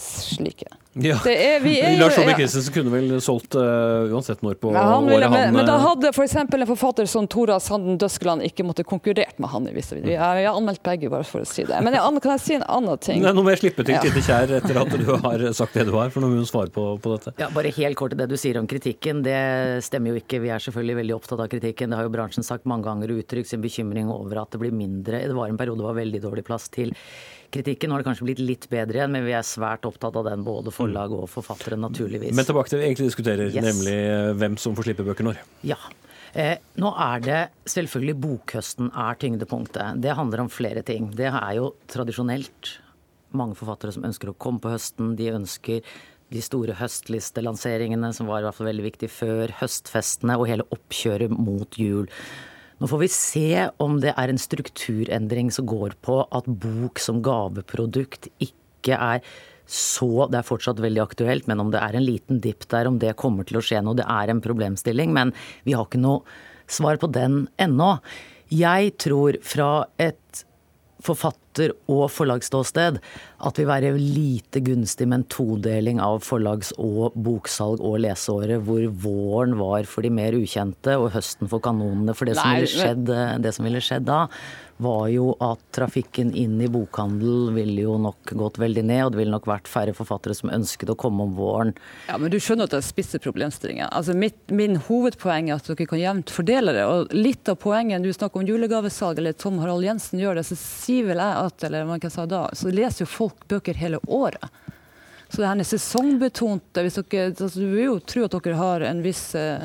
[0.00, 0.70] slike.
[0.96, 1.16] Ja.
[1.28, 5.34] Er, er Lars Aabye Christensen kunne vel solgt uh, uansett når på ja, året han
[5.34, 6.36] men, men, da eh, hadde f.eks.
[6.40, 9.68] en forfatter som Tora Sanden Døskeland ikke måtte konkurrert med han.
[9.76, 11.82] Hvis vi, har anmeldt begge, bare for å si det.
[11.84, 13.20] Men jeg, kan jeg si en annen ting?
[13.24, 15.92] Nei, nå må jeg slippe til Tine Kjær etter at du har sagt det du
[15.98, 17.36] har, for nå må hun svare på, på, dette.
[17.42, 19.20] Ja, Bare helt kort til det du sier om kritikken.
[19.26, 19.38] Det
[19.84, 20.40] stemmer jo ikke.
[20.44, 21.92] Vi er selvfølgelig veldig opptatt av kritikken.
[21.92, 24.72] Det har jo bransjen sagt mange ganger og uttrykt sin bekymring over at det blir
[24.72, 25.26] mindre.
[25.28, 26.96] Det var en periode det var veldig dårlig plass til
[27.54, 27.92] kritikken.
[27.92, 30.72] Har det kanskje blitt litt bedre igjen, men vi er svært opptatt av den, både
[30.74, 32.34] forlag og forfattere, naturligvis.
[32.36, 33.66] Men tilbake til det vi egentlig diskuterer, yes.
[33.66, 35.44] nemlig eh, hvem som får slippe bøker når.
[35.66, 35.78] Ja.
[36.36, 37.38] Eh, nå er det
[37.72, 40.02] selvfølgelig bokhøsten er tyngdepunktet.
[40.04, 41.08] Det handler om flere ting.
[41.16, 42.74] Det er jo tradisjonelt
[43.36, 45.14] mange forfattere som ønsker å komme på høsten.
[45.18, 45.80] De ønsker
[46.34, 51.32] de store høstlistelanseringene, som var i hvert fall veldig viktig før, høstfestene og hele oppkjøret
[51.32, 52.10] mot jul.
[52.76, 53.50] Nå får vi se
[53.80, 59.22] om det er en strukturendring som går på at bok som gaveprodukt ikke er
[59.66, 63.00] så Det er fortsatt veldig aktuelt, men om det er en liten dipp der, om
[63.02, 65.10] det kommer til å skje noe, det er en problemstilling.
[65.10, 65.32] Men
[65.66, 66.22] vi har ikke noe
[66.70, 67.96] svar på den ennå.
[68.54, 70.44] Jeg tror fra et
[71.02, 71.42] forfatter-
[71.92, 73.00] og forlagsståsted
[73.46, 78.86] at vi være lite gunstig med en todeling av forlags- og boksalg og leseåret, hvor
[79.04, 82.14] våren var for de mer ukjente og høsten for kanonene.
[82.16, 83.10] For det som, ville skjedd,
[83.44, 84.24] det som ville skjedd da,
[84.82, 89.20] var jo at trafikken inn i bokhandel ville jo nok gått veldig ned, og det
[89.22, 91.72] ville nok vært færre forfattere som ønsket å komme om våren.
[92.10, 93.88] Ja, Men du skjønner at det er spisse problemstillinger.
[93.88, 96.84] Altså mitt, min hovedpoeng er at dere kan jevnt fordele det.
[96.84, 100.58] Og litt av poenget, du snakker om julegavesalg, eller Tom Harald Jensen gjør det, så
[100.60, 104.02] sier vel jeg at, eller hva jeg sa da, så leser jo folk bøker hele
[104.06, 104.50] året.
[105.28, 106.82] Så det her er sesongbetonte.
[106.86, 109.64] Hvis dere, altså, du vil jo tro at dere har en viss eh,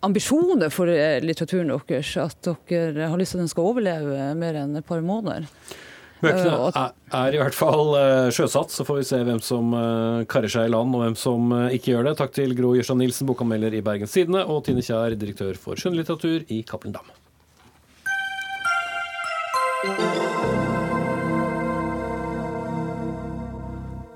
[0.00, 2.16] ambisjoner for eh, litteraturen deres.
[2.16, 5.48] At dere har lyst til at den skal overleve mer enn et par måneder.
[6.20, 9.76] Bøkene eh, er i hvert fall eh, sjøsatt, så får vi se hvem som
[10.30, 12.16] karrer seg i land og hvem som ikke gjør det.
[12.20, 16.48] Takk til Gro Jørstad Nilsen, bokanmelder i Bergens Tidende, og Tine Kjær, direktør for skjønnlitteratur
[16.48, 17.08] i Cappelen Dam.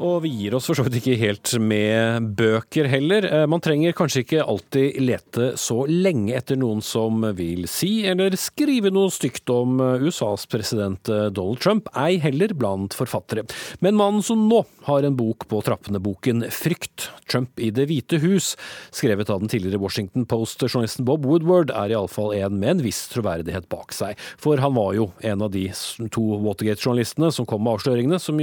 [0.03, 3.29] Og vi gir oss for så vidt ikke helt med bøker heller.
[3.29, 8.35] Eh, man trenger kanskje ikke alltid lete så lenge etter noen som vil si eller
[8.41, 13.45] skrive noe stygt om eh, USAs president eh, Donald Trump, ei heller blant forfattere.
[13.87, 18.19] Men mannen som nå har en bok på trappene, boken Frykt, Trump i Det hvite
[18.25, 18.57] hus,
[18.91, 23.71] skrevet av den tidligere Washington Post-journalisten Bob Woodward, er iallfall en med en viss troverdighet
[23.71, 24.19] bak seg.
[24.43, 25.69] For han var jo en av de
[26.11, 28.43] to Watergate-journalistene som kom med avsløringene, som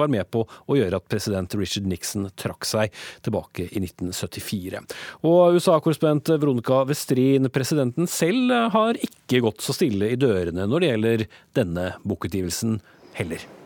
[0.00, 2.94] var med på å gjøre gjøre at president Richard Nixon trakk seg
[3.26, 4.82] tilbake i 1974.
[5.28, 10.92] Og USA-korrespondent Veronica Westrin, presidenten selv har ikke gått så stille i dørene når det
[10.92, 12.80] gjelder denne bokutgivelsen
[13.18, 13.57] heller.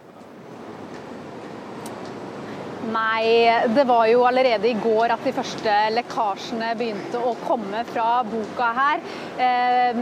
[2.92, 8.20] Nei, det var jo allerede i går at de første lekkasjene begynte å komme fra
[8.28, 9.04] boka her.
[9.40, 10.00] Eh,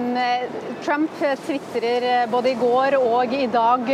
[0.82, 1.14] Trump
[1.44, 3.92] tvitrer både i går og i dag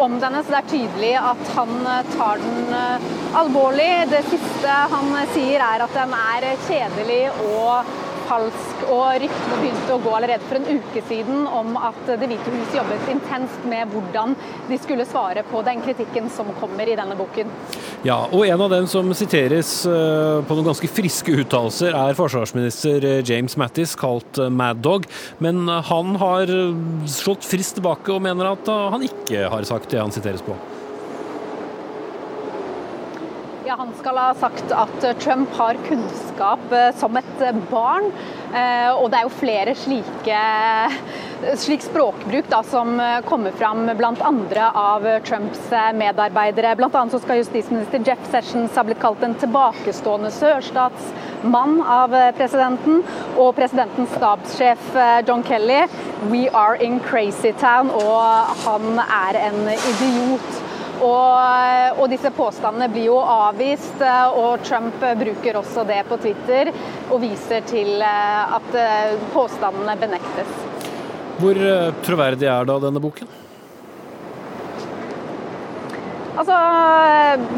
[0.00, 1.74] om denne, så det er tydelig at han
[2.14, 2.76] tar den
[3.36, 3.90] alvorlig.
[4.10, 7.98] Det siste han sier er at den er kjedelig og
[8.30, 8.84] falsk.
[8.90, 12.74] Og ryktene begynte å gå allerede for en uke siden om at Det hvite hus
[12.74, 14.34] jobbet intenst med hvordan
[14.68, 17.50] de skulle svare på den kritikken som kommer i denne boken.
[18.06, 23.06] Ja, og en av dem som siteres eh, på noen ganske friske uttalelser, er forsvarsminister
[23.06, 25.06] eh, James Mattis, kalt eh, Mad Dog.
[25.44, 26.50] Men han har
[27.10, 30.56] slått frist tilbake og mener at han ikke har sagt det han siteres på.
[33.70, 38.08] Ja, Han skal ha sagt at Trump har kunnskap eh, som et eh, barn.
[38.50, 40.40] Eh, og det er jo flere slike
[41.62, 42.98] slik språkbruk da, som
[43.28, 44.32] kommer fram bl.a.
[44.74, 46.74] av Trumps medarbeidere.
[46.80, 53.04] Blant annet så skal justisminister Jeff Sessions ha blitt kalt en tilbakestående sørstatsmann av presidenten.
[53.38, 54.90] Og presidentens stabssjef
[55.30, 55.84] John Kelly,
[56.34, 60.69] we are in crazy town, og han er en idiot.
[61.00, 64.02] Og, og, disse påstandene blir jo avvist,
[64.36, 66.72] og Trump bruker også det på Twitter
[67.10, 70.56] og viser til eh, at eh, påstandene benektes.
[71.40, 73.38] Hvor eh, troverdig er da denne boken?
[76.40, 76.56] Altså,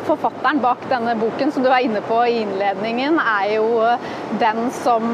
[0.09, 3.67] Forfatteren bak denne boken som du er inne på i innledningen, er jo
[4.41, 5.13] den som,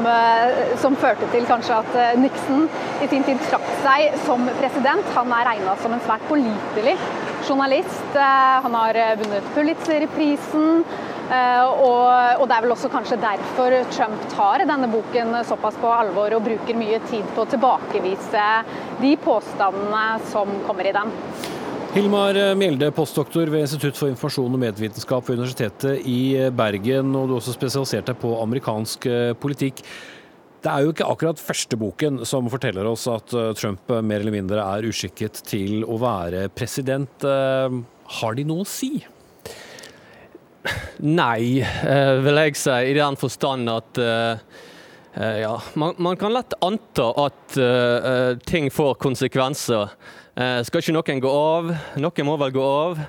[0.81, 2.65] som førte til kanskje at Nixon
[3.03, 5.13] i sin tid trakk seg som president.
[5.17, 6.97] Han er regna som en svært pålitelig
[7.49, 8.15] journalist.
[8.15, 10.83] Eh, han har eh, vunnet Pulitzer-prisen.
[11.29, 16.33] Og, og, det er vel også kanskje derfor Trump tar denne boken såpass på alvor
[16.33, 18.45] og bruker mye tid på å tilbakevise
[18.97, 21.13] de påstandene som kommer i den.
[21.93, 27.35] Hilmar Mjelde, postdoktor ved Institutt for informasjon og medvitenskap ved Universitetet i Bergen, og du
[27.35, 29.05] har også spesialisert deg på amerikansk
[29.37, 29.85] politikk.
[30.59, 34.19] Det er jo ikke akkurat første boken som forteller oss at eh, Trump eh, mer
[34.19, 37.23] eller mindre er uskikket til å være president.
[37.23, 37.77] Eh,
[38.19, 38.91] har de noe å si?
[40.99, 43.99] Nei, vil jeg si, i den forstand at
[45.15, 49.93] ja, man, man, kan lett anta at uh, ting får konsekvenser.
[50.35, 51.71] Uh, skal ikke noen gå av?
[52.03, 52.99] Noen må vel gå av.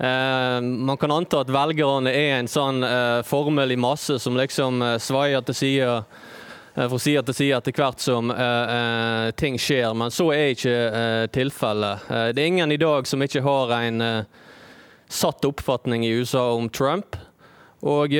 [0.00, 2.82] Uh, man kan anta at velgerne er en sånn
[3.30, 5.94] formelig masse som liksom svaier til side
[6.78, 10.14] Eh, for å si at det sier etter hvert som uh, uh, ting skjer, men
[10.14, 12.06] så er ikke uh, tilfellet.
[12.36, 14.04] det er ingen i dag som ikke har en
[15.08, 17.16] satt oppfatning i USA om Trump.
[17.80, 18.12] Og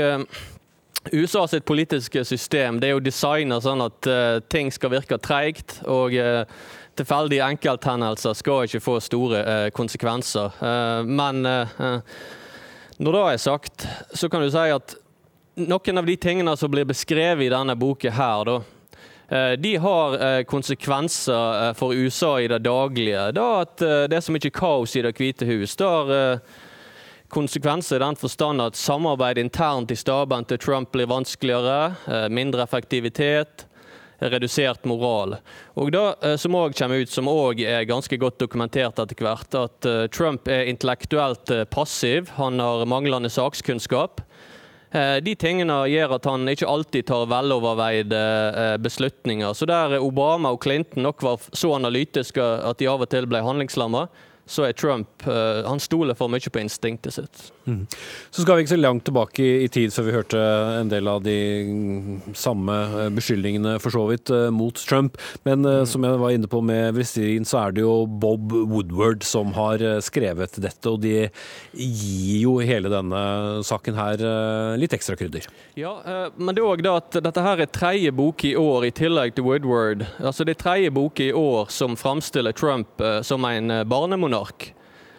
[1.13, 4.09] USA sitt politiske system det er jo designa sånn at
[4.49, 5.83] ting skal virke treigt.
[5.85, 6.17] og
[6.97, 9.43] tilfeldige enkelthendelser skal ikke få store
[9.77, 10.57] konsekvenser.
[11.05, 14.97] men når det er sagt, så kan du si at
[15.59, 18.57] noen av de tingene som blir beskrevet i denne boken her, da,
[19.29, 23.31] eh, de har eh, konsekvenser eh, for USA i det daglige.
[23.35, 25.77] Da at det er så mye kaos i Det hvite hus.
[25.77, 26.41] Det har
[27.29, 33.67] konsekvenser i den forstand at samarbeid internt i staben til Trump blir vanskeligere, mindre effektivitet,
[34.19, 35.37] redusert moral.
[35.77, 39.91] Og det som òg kommer ut, som òg er ganske godt dokumentert etter hvert, at
[40.11, 42.33] Trump er intellektuelt passiv.
[42.41, 44.25] Han har manglende sakskunnskap.
[44.89, 48.21] Eh, de tingene gjør at han ikke alltid tar veloverveide
[48.63, 49.53] eh, beslutninger.
[49.53, 53.43] Så der Obama og Clinton nok var så analytiske at de av og til ble
[53.45, 54.07] handlingslamma,
[54.49, 57.41] så er Trump uh, Han stoler for mye på instinktet sitt.
[57.69, 57.85] Mm.
[58.33, 60.41] Så skal vi ikke så langt tilbake i, tid før vi hørte
[60.79, 61.37] en del av de
[62.39, 65.19] samme eh, beskyldningene for så vidt uh, mot Trump.
[65.45, 65.85] Men mm.
[65.91, 69.85] som jeg var inne på med Westin, så er det jo Bob Woodward som har
[70.05, 70.89] skrevet dette.
[70.89, 71.29] Og de
[71.75, 73.21] gir jo hele denne
[73.67, 74.23] saken her
[74.81, 75.45] litt ekstra krydder.
[75.79, 75.93] Ja,
[76.37, 79.45] men det er òg at dette her er tredje bok i år i tillegg til
[79.47, 80.07] Woodward.
[80.23, 84.75] Altså det er tredje bok i år som framstiller Trump som en barnemonark Finnmark.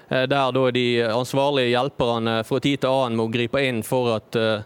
[0.10, 4.36] Eh, der da de ansvarlige hjelperne fra tid til annen må gripe inn for at,
[4.36, 4.64] uh,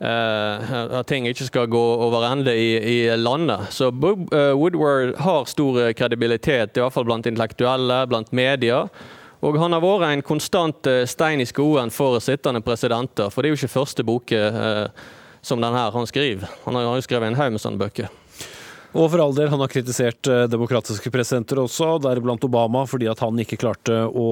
[0.00, 3.72] at ting ikke skal gå over ende i, i landet.
[3.72, 8.84] Så Woodward har stor kredibilitet, i hvert fall blant intellektuelle, blant media.
[9.40, 13.30] Og han har vært en konstant stein i skoen for sittende presidenter.
[13.30, 14.42] For det er jo ikke første boke
[15.44, 16.48] som denne han skriver.
[16.64, 18.08] Han har jo skrevet en haug med sånne bøker.
[18.94, 23.18] Og for all del, han har kritisert eh, demokratiske presidenter også, deriblant Obama, fordi at
[23.24, 24.28] han ikke klarte å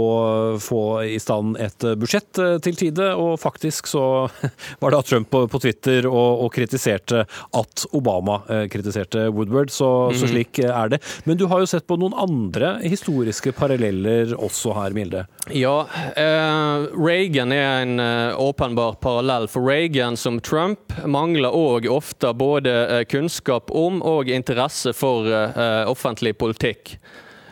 [0.62, 3.08] få i stand et eh, budsjett eh, til tide.
[3.18, 4.04] Og faktisk så
[4.82, 7.24] var det Trump på, Twitter og, og, kritiserte
[7.58, 9.72] at Obama kritiserte Woodward.
[9.74, 10.18] Så, mm.
[10.20, 11.00] så, slik er det.
[11.26, 15.24] Men du har jo sett på noen andre historiske paralleller også her, Milde?
[15.50, 18.04] Ja, eh, Reagan er en
[18.38, 19.48] åpenbar parallell.
[19.50, 25.90] For Reagan som Trump mangler òg ofte både kunnskap om og interesse interesse for uh,
[25.90, 26.98] offentlig politikk.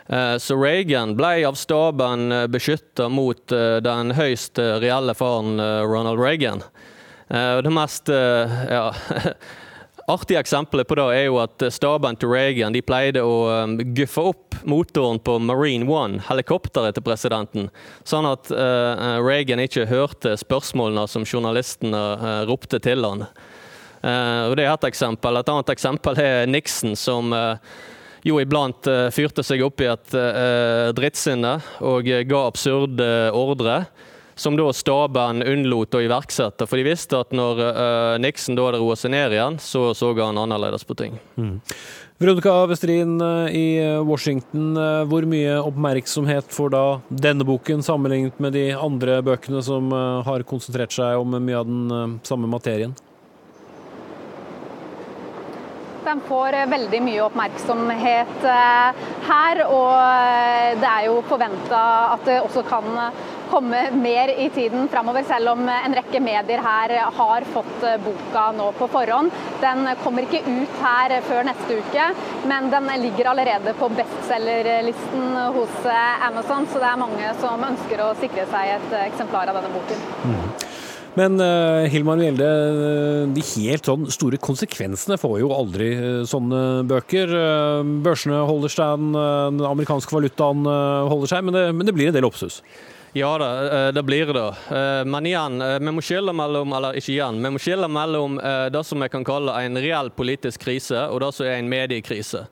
[0.07, 3.41] Uh, så Reagan ble av staben beskytta mot
[3.83, 6.63] den høyst reelle faren Ronald Reagan.
[7.63, 8.91] det mest ja,
[10.11, 13.63] artige eksempelet på det er jo at staben til Reagan de pleide å
[13.95, 17.71] guffe opp motoren på Marine One, helikopteret til presidenten,
[18.03, 22.03] sånn at Reagan ikke hørte spørsmålene som journalistene
[22.51, 23.25] ropte til han.
[24.01, 25.39] Uh, og Det er et eksempel.
[25.39, 27.33] Et annet eksempel er Nixon, som
[28.21, 30.11] jo iblant fyrte seg opp i et
[30.93, 33.79] drittsinne og ga absurde ordre
[34.37, 36.67] som da staben unnlot å iverksette.
[36.69, 37.63] For de visste at når
[38.21, 41.17] Nixon da hadde roet seg ned igjen, så så han annerledes på ting.
[41.33, 41.57] Mm.
[42.21, 48.53] Veronica Westrin eh, i Washington, eh, hvor mye oppmerksomhet får da denne boken sammenlignet med
[48.53, 49.89] de andre bøkene som
[50.27, 52.93] har konsentrert seg om mye av den samme materien?
[56.05, 58.45] Den får veldig mye oppmerksomhet
[59.27, 61.81] her, og det er jo forventa
[62.15, 62.87] at det også kan
[63.51, 68.69] komme mer i tiden framover, selv om en rekke medier her har fått boka nå
[68.79, 69.35] på forhånd.
[69.61, 72.09] Den kommer ikke ut her før neste uke,
[72.49, 75.77] men den ligger allerede på bestselgerlisten hos
[76.31, 80.70] Amazon, så det er mange som ønsker å sikre seg et eksemplar av denne boken.
[81.19, 82.47] Men uh, Hilmar Mjelde,
[83.35, 87.33] de helt sånn store konsekvensene får jo aldri uh, sånne bøker.
[88.05, 92.29] Børsene holder stand, den amerikanske valutaen holder seg, men det, men det blir en del
[92.29, 92.61] oppstuss.
[93.13, 94.47] Ja da, eh, det blir det.
[94.77, 98.37] Eh, men igjen, eh, vi må skille mellom eller ikke igjen, vi må skille mellom
[98.71, 102.45] det som vi kan kalle en reell politisk krise, og det som er en mediekrise.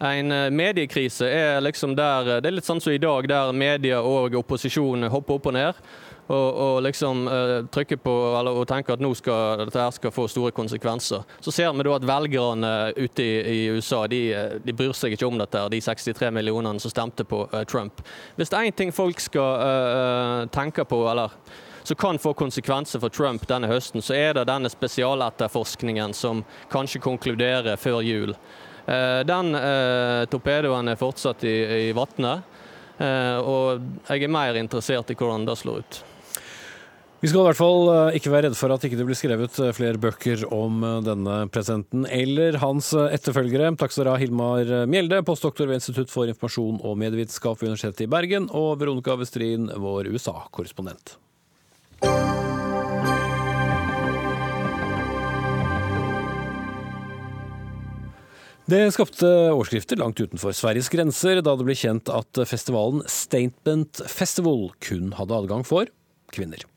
[0.00, 4.34] En mediekrise er liksom der Det er litt sånn som i dag, der media og
[4.34, 5.74] opposisjon hopper opp og ned
[6.26, 10.14] og, og liksom uh, trykke på eller, og tenke at nå skal dette her skal
[10.14, 11.24] få store konsekvenser.
[11.44, 14.22] Så ser vi da at velgerne ute i, i USA de,
[14.64, 18.00] de, bryr seg ikke om dette, de 63 millionene som stemte på uh, Trump.
[18.38, 21.34] Hvis det er én ting folk skal uh, tenke på, eller
[21.84, 26.40] som kan få konsekvenser for Trump denne høsten, så er det denne spesialetterforskningen som
[26.72, 28.32] kanskje konkluderer før jul.
[29.28, 29.56] Den
[30.32, 31.52] torpedoen er fortsatt i,
[31.90, 32.48] i vannet,
[33.44, 36.00] og jeg er mer interessert i hvordan det slår ut.
[37.24, 39.54] Vi skal i hvert fall eh, ikke være redde for at ikke det blir skrevet
[39.64, 43.70] eh, flere bøker om eh, denne presidenten eller hans etterfølgere.
[43.80, 48.04] Takk skal dere ha, Hilmar Mjelde, postdoktor ved Institutt for informasjon og medievitenskap ved Universitetet
[48.04, 51.14] i Bergen, og Veronica Westrin, vår USA-korrespondent.
[58.68, 64.68] Det skapte overskrifter langt utenfor Sveriges grenser da det ble kjent at festivalen Statement Festival
[64.84, 65.88] kun hadde adgang for
[66.36, 66.68] kvinner.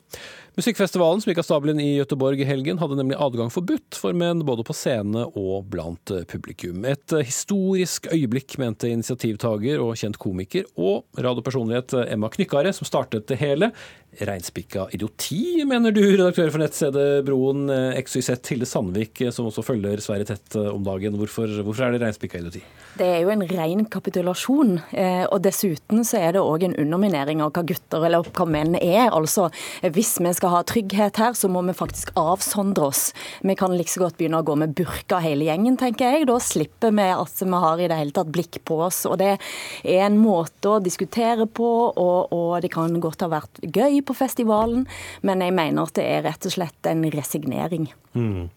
[0.58, 4.40] Musikkfestivalen som gikk av stabelen i Gøteborg i helgen, hadde nemlig adgang forbudt for menn
[4.42, 6.82] både på scene og blant publikum.
[6.90, 13.38] Et historisk øyeblikk, mente initiativtaker og kjent komiker og radiopersonlighet Emma Knykkare, som startet det
[13.38, 13.70] hele.
[14.18, 17.68] Reinspikka idioti, mener du, redaktør for nettstedet Broen
[18.00, 21.20] XYZ, Hilde Sandvik, som også følger Sverre tett om dagen.
[21.22, 22.64] Hvorfor, hvorfor er det reinspikka idioti?
[22.98, 24.80] Det er jo en ren kapitulasjon.
[24.90, 28.74] Eh, og dessuten så er det òg en underminering av hva gutter eller hva menn
[28.80, 29.12] er.
[29.12, 29.52] Altså,
[29.86, 33.04] hvis vi skal ha trygghet her, så må vi faktisk avsondre oss.
[33.42, 36.28] Vi kan like så godt begynne å gå med burka hele gjengen, tenker jeg.
[36.30, 39.04] Da slipper vi at vi har i det hele tatt blikk på oss.
[39.10, 43.62] Og det er en måte å diskutere på, og, og det kan godt ha vært
[43.64, 44.88] gøy på festivalen,
[45.28, 47.90] men jeg mener at det er rett og slett en resignering.
[48.18, 48.48] Mm.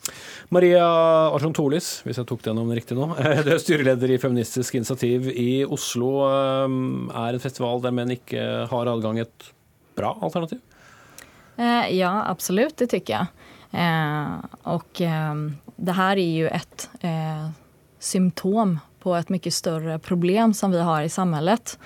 [0.54, 0.86] Maria
[1.34, 3.10] Arjantolis, hvis jeg tok det om riktig nå.
[3.44, 6.12] Du er styreleder i Feministisk initiativ i Oslo.
[6.24, 9.50] Er en festival der menn ikke har adgang et
[9.98, 10.62] bra alternativ?
[11.60, 12.76] Eh, ja, absolutt.
[12.80, 13.48] Det tycker jeg.
[13.70, 14.36] Eh,
[14.72, 15.42] og eh,
[15.76, 16.86] det her er jo et
[18.00, 21.76] symptom på et mye større problem som vi har i samfunnet.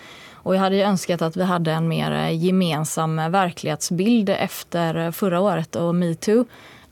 [0.44, 5.94] Og jeg hadde ønsket at vi hadde en mer gemensam verklighetsbild etter forrige året og
[5.96, 6.44] metoo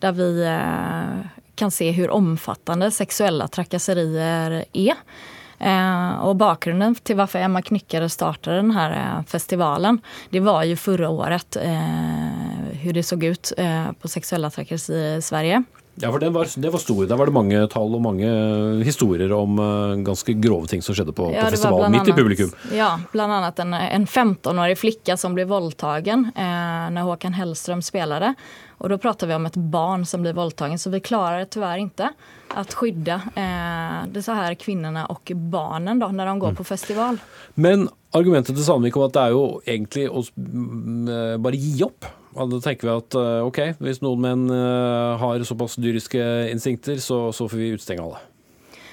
[0.02, 5.02] der vi eh, kan se hvor omfattende seksuelle trakasserier er.
[5.62, 10.00] Eh, og bakgrunnen til hvorfor Emma Knyckare startet denne eh, festivalen,
[10.34, 11.60] det var jo forrige året
[12.82, 13.52] hvordan det så ut
[14.02, 15.62] på seksuelle trakasserier i Sverige.
[15.94, 17.06] Ja, for var, det var stor.
[17.06, 18.28] Da var det mange tall og mange
[18.86, 22.52] historier om uh, ganske grove ting som skjedde på, ja, på festivalen, midt i publikum.
[22.72, 28.32] Ja, annet en, en 15-årig flicka som ble voldtagen eh, når Håkan Hellstrøm spilte.
[28.80, 32.08] Og da prater vi om et barn som blir voldtagen, så vi klarer dessverre ikke
[32.56, 36.58] å skydde eh, disse her kvinnene og barna når de går mm.
[36.58, 37.20] på festival.
[37.54, 42.08] Men argumentet til Sandvik om at det er jo egentlig å mm, bare gi opp
[42.32, 46.22] da tenker vi at eh, ok, hvis noen menn eh, har såpass dyriske
[46.52, 48.22] instinkter, så, så får vi utstenge alle.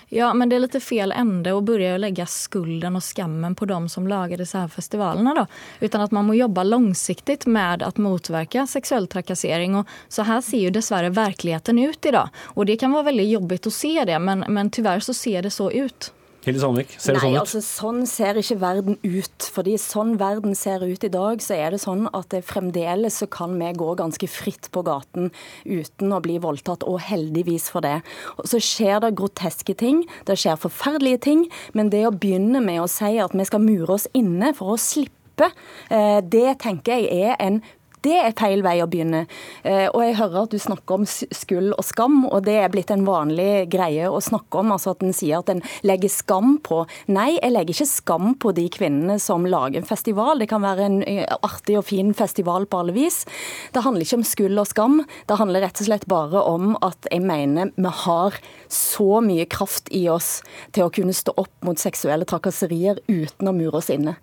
[0.09, 3.67] Ja, men det er litt feil fel å begynne å legge skulden og skammen på
[3.69, 5.35] dem som lager disse her festivalene.
[5.37, 5.45] Da.
[5.85, 9.77] Utan at man må jobbe langsiktig med å motverke seksuell trakassering.
[9.77, 12.33] Og så her ser jo dessverre verkligheten ut i dag.
[12.55, 15.53] Og det kan være veldig jobbigt å se det, men, men dessverre så ser det
[15.53, 16.09] så ut.
[16.49, 17.41] Hilde Sandvik, ser det Nei, sånn ut?
[17.43, 19.47] altså sånn ser ikke verden ut.
[19.53, 23.29] Fordi sånn verden ser ut i dag, så er det sånn at det fremdeles så
[23.29, 25.29] kan vi gå ganske fritt på gaten
[25.67, 27.99] uten å bli voldtatt, og heldigvis for det.
[28.41, 31.45] Og så skjer det groteske ting, det skjer forferdelige ting,
[31.77, 34.81] men det å begynne med å si at vi skal mure oss inne for å
[34.81, 35.51] slippe,
[35.93, 37.61] eh, det tenker jeg er en
[38.05, 39.25] det er feil vei å begynne.
[39.63, 42.91] Eh, Og jeg hører at du snakker om skyld og skam, og det er blitt
[42.93, 44.71] en vanlig greie å snakke om.
[44.71, 46.85] altså At en sier at en legger skam på.
[47.07, 50.39] Nei, jeg legger ikke skam på de kvinnene som lager en festival.
[50.39, 53.25] Det kan være en eh, artig og fin festival på alle vis.
[53.73, 55.01] Det handler ikke om skyld og skam.
[55.27, 58.39] Det handler rett og slett bare om at jeg mener vi har
[58.69, 60.39] så mye kraft i oss
[60.71, 64.17] til å kunne stå opp mot seksuelle trakasserier uten å mure oss inne.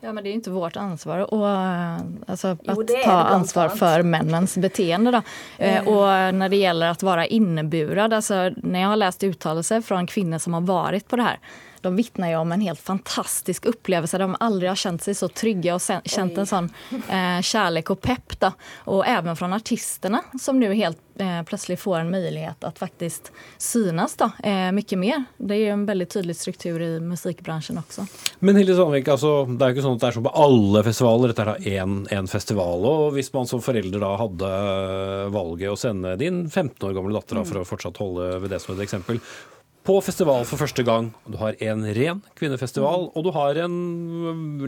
[0.00, 1.96] Ja, men det är jo inte vårt ansvar å eh,
[2.26, 5.10] alltså, Jo, att ta ansvar for för männens beteende.
[5.10, 5.22] Då.
[5.58, 5.86] Mm.
[5.86, 5.88] Eh.
[5.88, 10.38] Och när det gäller att vara inneburad, alltså, när jag har läst uttalelser från kvinnor
[10.38, 11.38] som har varit på det här,
[11.80, 14.18] de vittnar ju om en helt fantastisk upplevelse.
[14.18, 18.00] De aldrig har känt sig så trygga och sen, känt en sån eh, kärlek och
[18.00, 18.40] pepp.
[18.40, 18.52] Då.
[18.74, 24.16] Och även från artisterna som nu helt eh, plötsligt får en möjlighet att faktiskt synas
[24.16, 25.24] då, eh, mycket mer.
[25.36, 28.06] Det är ju en väldigt tydlig struktur i musikkbransjen også.
[28.38, 30.84] Men Hilde Sandvik, altså, det er jo ikke sånn at det er sånn på alle
[30.86, 31.32] festivaler.
[31.32, 32.88] Dette er da én, festival.
[32.88, 34.50] Og hvis man som forelder da hadde
[35.34, 38.60] valget å sende din 15 år gamle datter da, for å fortsatt holde ved det
[38.62, 39.22] som et eksempel,
[39.88, 43.76] på festival for første gang, du har en ren kvinnefestival, og du har en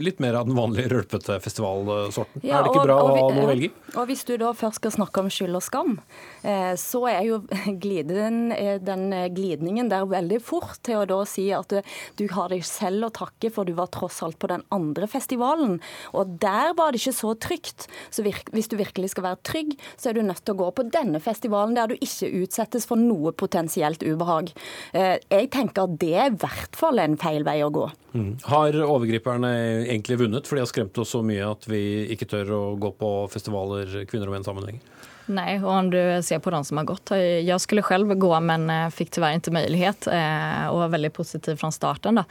[0.01, 2.41] litt mer av den vanlige rølpete festivalsorten.
[2.41, 3.71] Ja, er det ikke bra å ha noe å velge i?
[3.93, 6.30] Og hvis du da først skal snakke om skyld og skam, eh,
[6.79, 7.39] så er jo
[7.83, 11.81] gliden, eh, den eh, glidningen der veldig fort til å da si at du,
[12.17, 15.79] du har deg selv å takke for du var tross alt på den andre festivalen.
[16.17, 17.87] Og der var det ikke så trygt.
[18.13, 20.71] Så virk, hvis du virkelig skal være trygg, så er du nødt til å gå
[20.77, 24.53] på denne festivalen der du ikke utsettes for noe potensielt ubehag.
[24.93, 27.85] Eh, Jeg tenker at det er i hvert fall en feil vei å gå.
[28.11, 28.33] Mm.
[28.49, 29.51] Har overgriperne
[29.85, 32.91] egentlig vunnet, for de har skremt oss så mye at vi ikke tør å gå
[32.99, 34.83] på festivaler kvinner og menn sammen lenger?
[35.25, 37.09] Nej, och om du ser på de som har gått.
[37.11, 41.13] jeg Jag skulle själv gå men fikk fick tyvärr inte möjlighet eh, och var väldigt
[41.13, 42.15] positiv från starten.
[42.15, 42.23] Då.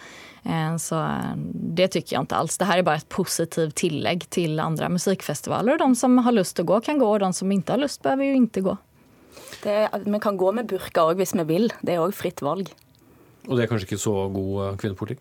[0.51, 2.59] Eh, Så eh, det tycker jag inte alls.
[2.59, 5.73] Det här är bara ett positivt tillägg till andra musikfestivaler.
[5.73, 8.03] Och de som har lust att gå kan gå och de som inte har lust
[8.03, 8.77] behöver ju inte gå.
[9.63, 11.73] Det, er- vi kan gå med burka òg hvis vi vil.
[11.83, 12.73] Det er òg fritt valg.
[13.49, 15.21] Og det er kanskje ikke så god eh, kvinnepolitikk?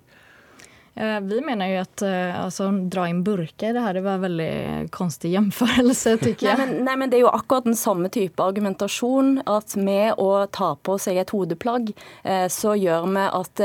[0.96, 4.12] Eh, Vi mener ju att eh, alltså, dra in burkar i det här, det var
[4.12, 6.70] en väldigt konstig jämförelse tycker Nei jag.
[6.70, 9.42] men, nei, men Det er jo akkurat den samme type argumentasjon.
[9.46, 11.92] At med å ta på seg et hodeplagg,
[12.24, 13.62] eh, så gjør vi at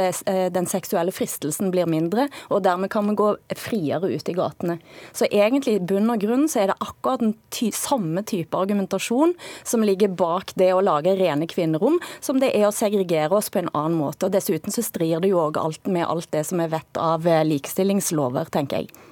[0.54, 4.78] den seksuelle fristelsen blir mindre, og dermed kan vi gå friere ut i gatene.
[5.12, 9.34] Så egentlig i bunn og grunn så er det akkurat den ty samme type argumentasjon
[9.62, 13.58] som ligger bak det å lage rene kvinnerom, som det er å segregere oss på
[13.62, 14.26] en annen måte.
[14.26, 17.42] Og Dessuten så strir det jo alt med alt det som er vett av eh,
[17.48, 19.04] likestillingslover, tenker jeg.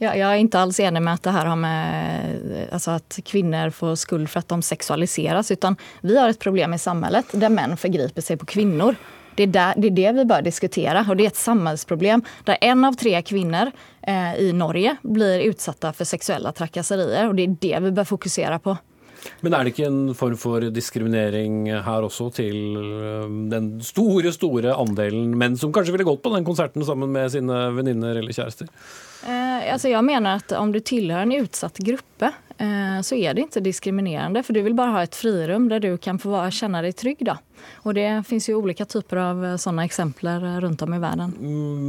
[0.00, 3.72] Ja, jeg er ikke alls enig med at det her har med altså at kvinner
[3.74, 5.50] får skuld for at de seksualiseres.
[5.52, 8.96] Utan vi har et problem i samfunnet der menn forgriper seg på kvinner.
[9.36, 12.58] Det er, der, det er, det vi bør diskutere, og det er et samfunnsproblem der
[12.64, 17.58] en av tre kvinner eh, i Norge blir utsatta for seksuelle trakasserier og det er
[17.62, 18.74] det vi bør fokusere på.
[19.44, 24.74] Men er det ikke en form for diskriminering her også til øh, den store, store
[24.76, 28.70] andelen menn som kanskje ville gått på den konserten sammen med sine venninner eller kjærester?
[29.24, 33.46] Eh, altså jeg mener at om du tilhører en utsatt grupp eh, så er det
[33.46, 34.42] ikke diskriminerende.
[34.44, 37.24] For du vil bare ha et frirum der du kan få kjenne deg trygg.
[37.24, 37.38] da.
[37.84, 41.34] Og det fins jo ulike typer av sånne eksempler eh, om i verden.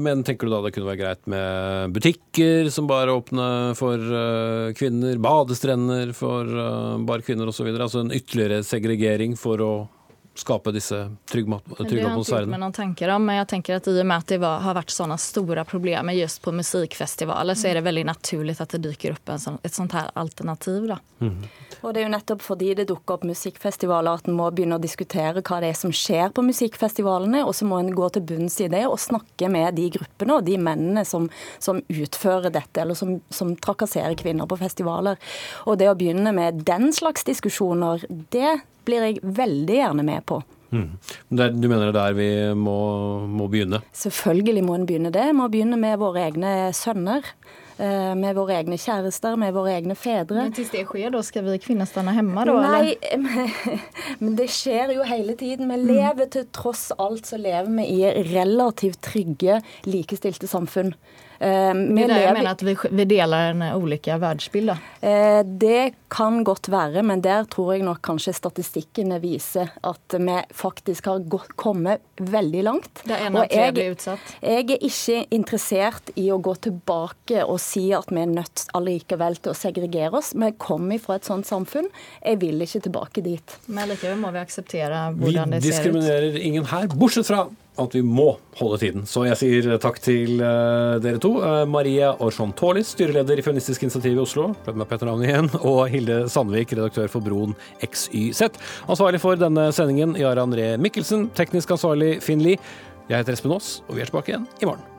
[0.03, 3.99] Men tenker du da det kunne være greit med butikker som bare åpner for
[4.77, 6.47] kvinner, badestrender for
[7.07, 7.71] bare kvinner osv.?
[7.71, 9.73] Altså en ytterligere segregering for å
[10.37, 12.59] skape disse trygge, gjort atmosfærene?
[12.61, 14.93] noen tenker om, men jeg tenker at i og med at det var, har vært
[14.93, 19.33] sånne store problemer just på musikkfestivaler, så er det veldig naturlig at det dyker opp
[19.33, 20.87] en sån, et sånt her alternativ.
[20.87, 20.97] Då.
[21.81, 24.83] Og det er jo nettopp fordi det dukker opp musikkfestivaler at en må begynne å
[24.83, 28.59] diskutere hva det er som skjer på musikkfestivalene, og så må en gå til bunns
[28.63, 31.27] i det og snakke med de gruppene og de mennene som,
[31.59, 35.19] som utfører dette, eller som, som trakasserer kvinner på festivaler.
[35.67, 40.41] Og det å begynne med den slags diskusjoner, det blir jeg veldig gjerne med på.
[40.71, 40.85] Mm.
[41.29, 42.75] Det er, du mener det er der vi må,
[43.27, 43.81] må begynne?
[43.91, 45.25] Selvfølgelig må en begynne det.
[45.27, 47.25] Vi må begynne med våre egne sønner.
[47.81, 50.43] eh, med våre egne kjærester, med våre egne fedre.
[50.43, 52.53] Men hvis det skjer, da skal vi kvinner stanne hjemme, da?
[52.61, 52.93] Nei,
[54.21, 55.67] men det skjer jo hele tiden.
[55.71, 55.87] Vi Mm.
[55.95, 60.93] lever til tross alt så lever vi i relativt trygge, likestilte samfunn.
[61.41, 64.81] Eh, vi Det er det jeg mener, at vi, vi deler en eh, ulike verdensbilder.
[65.01, 70.35] Eh, Det kan godt være, men der tror jeg nok kanskje statistikkene viser at vi
[70.53, 73.01] faktisk har gått, kommet veldig langt.
[73.07, 74.35] Det er en av tre blir utsatt.
[74.43, 79.39] Jeg er ikke interessert i å gå tilbake og si at vi er nødt allikevel
[79.41, 80.35] til å segregere oss.
[80.37, 81.89] Vi kommer fra et sånt samfunn.
[82.21, 83.57] Jeg vil ikke tilbake dit.
[83.65, 85.65] Men likevel må vi akseptere Vi hvordan det ser ut.
[85.65, 87.47] Vi diskriminerer ingen her, bortsett fra
[87.79, 89.05] at vi må holde tiden.
[89.07, 91.37] Så jeg sier takk til eh, dere to.
[91.71, 95.49] Marie Maria Orson Taalis, styreleder i Feministisk initiativ i Oslo, prøvde meg på etternavnet igjen,
[95.59, 98.47] og Hilde Sandvik, redaktør for Broen XYZ.
[98.87, 101.27] Ansvarlig for denne sendingen, Jara André Mikkelsen.
[101.35, 102.61] Teknisk ansvarlig, Finn Lie.
[103.09, 104.90] Jeg heter Espen Aas, og vi er tilbake igjen i morgen.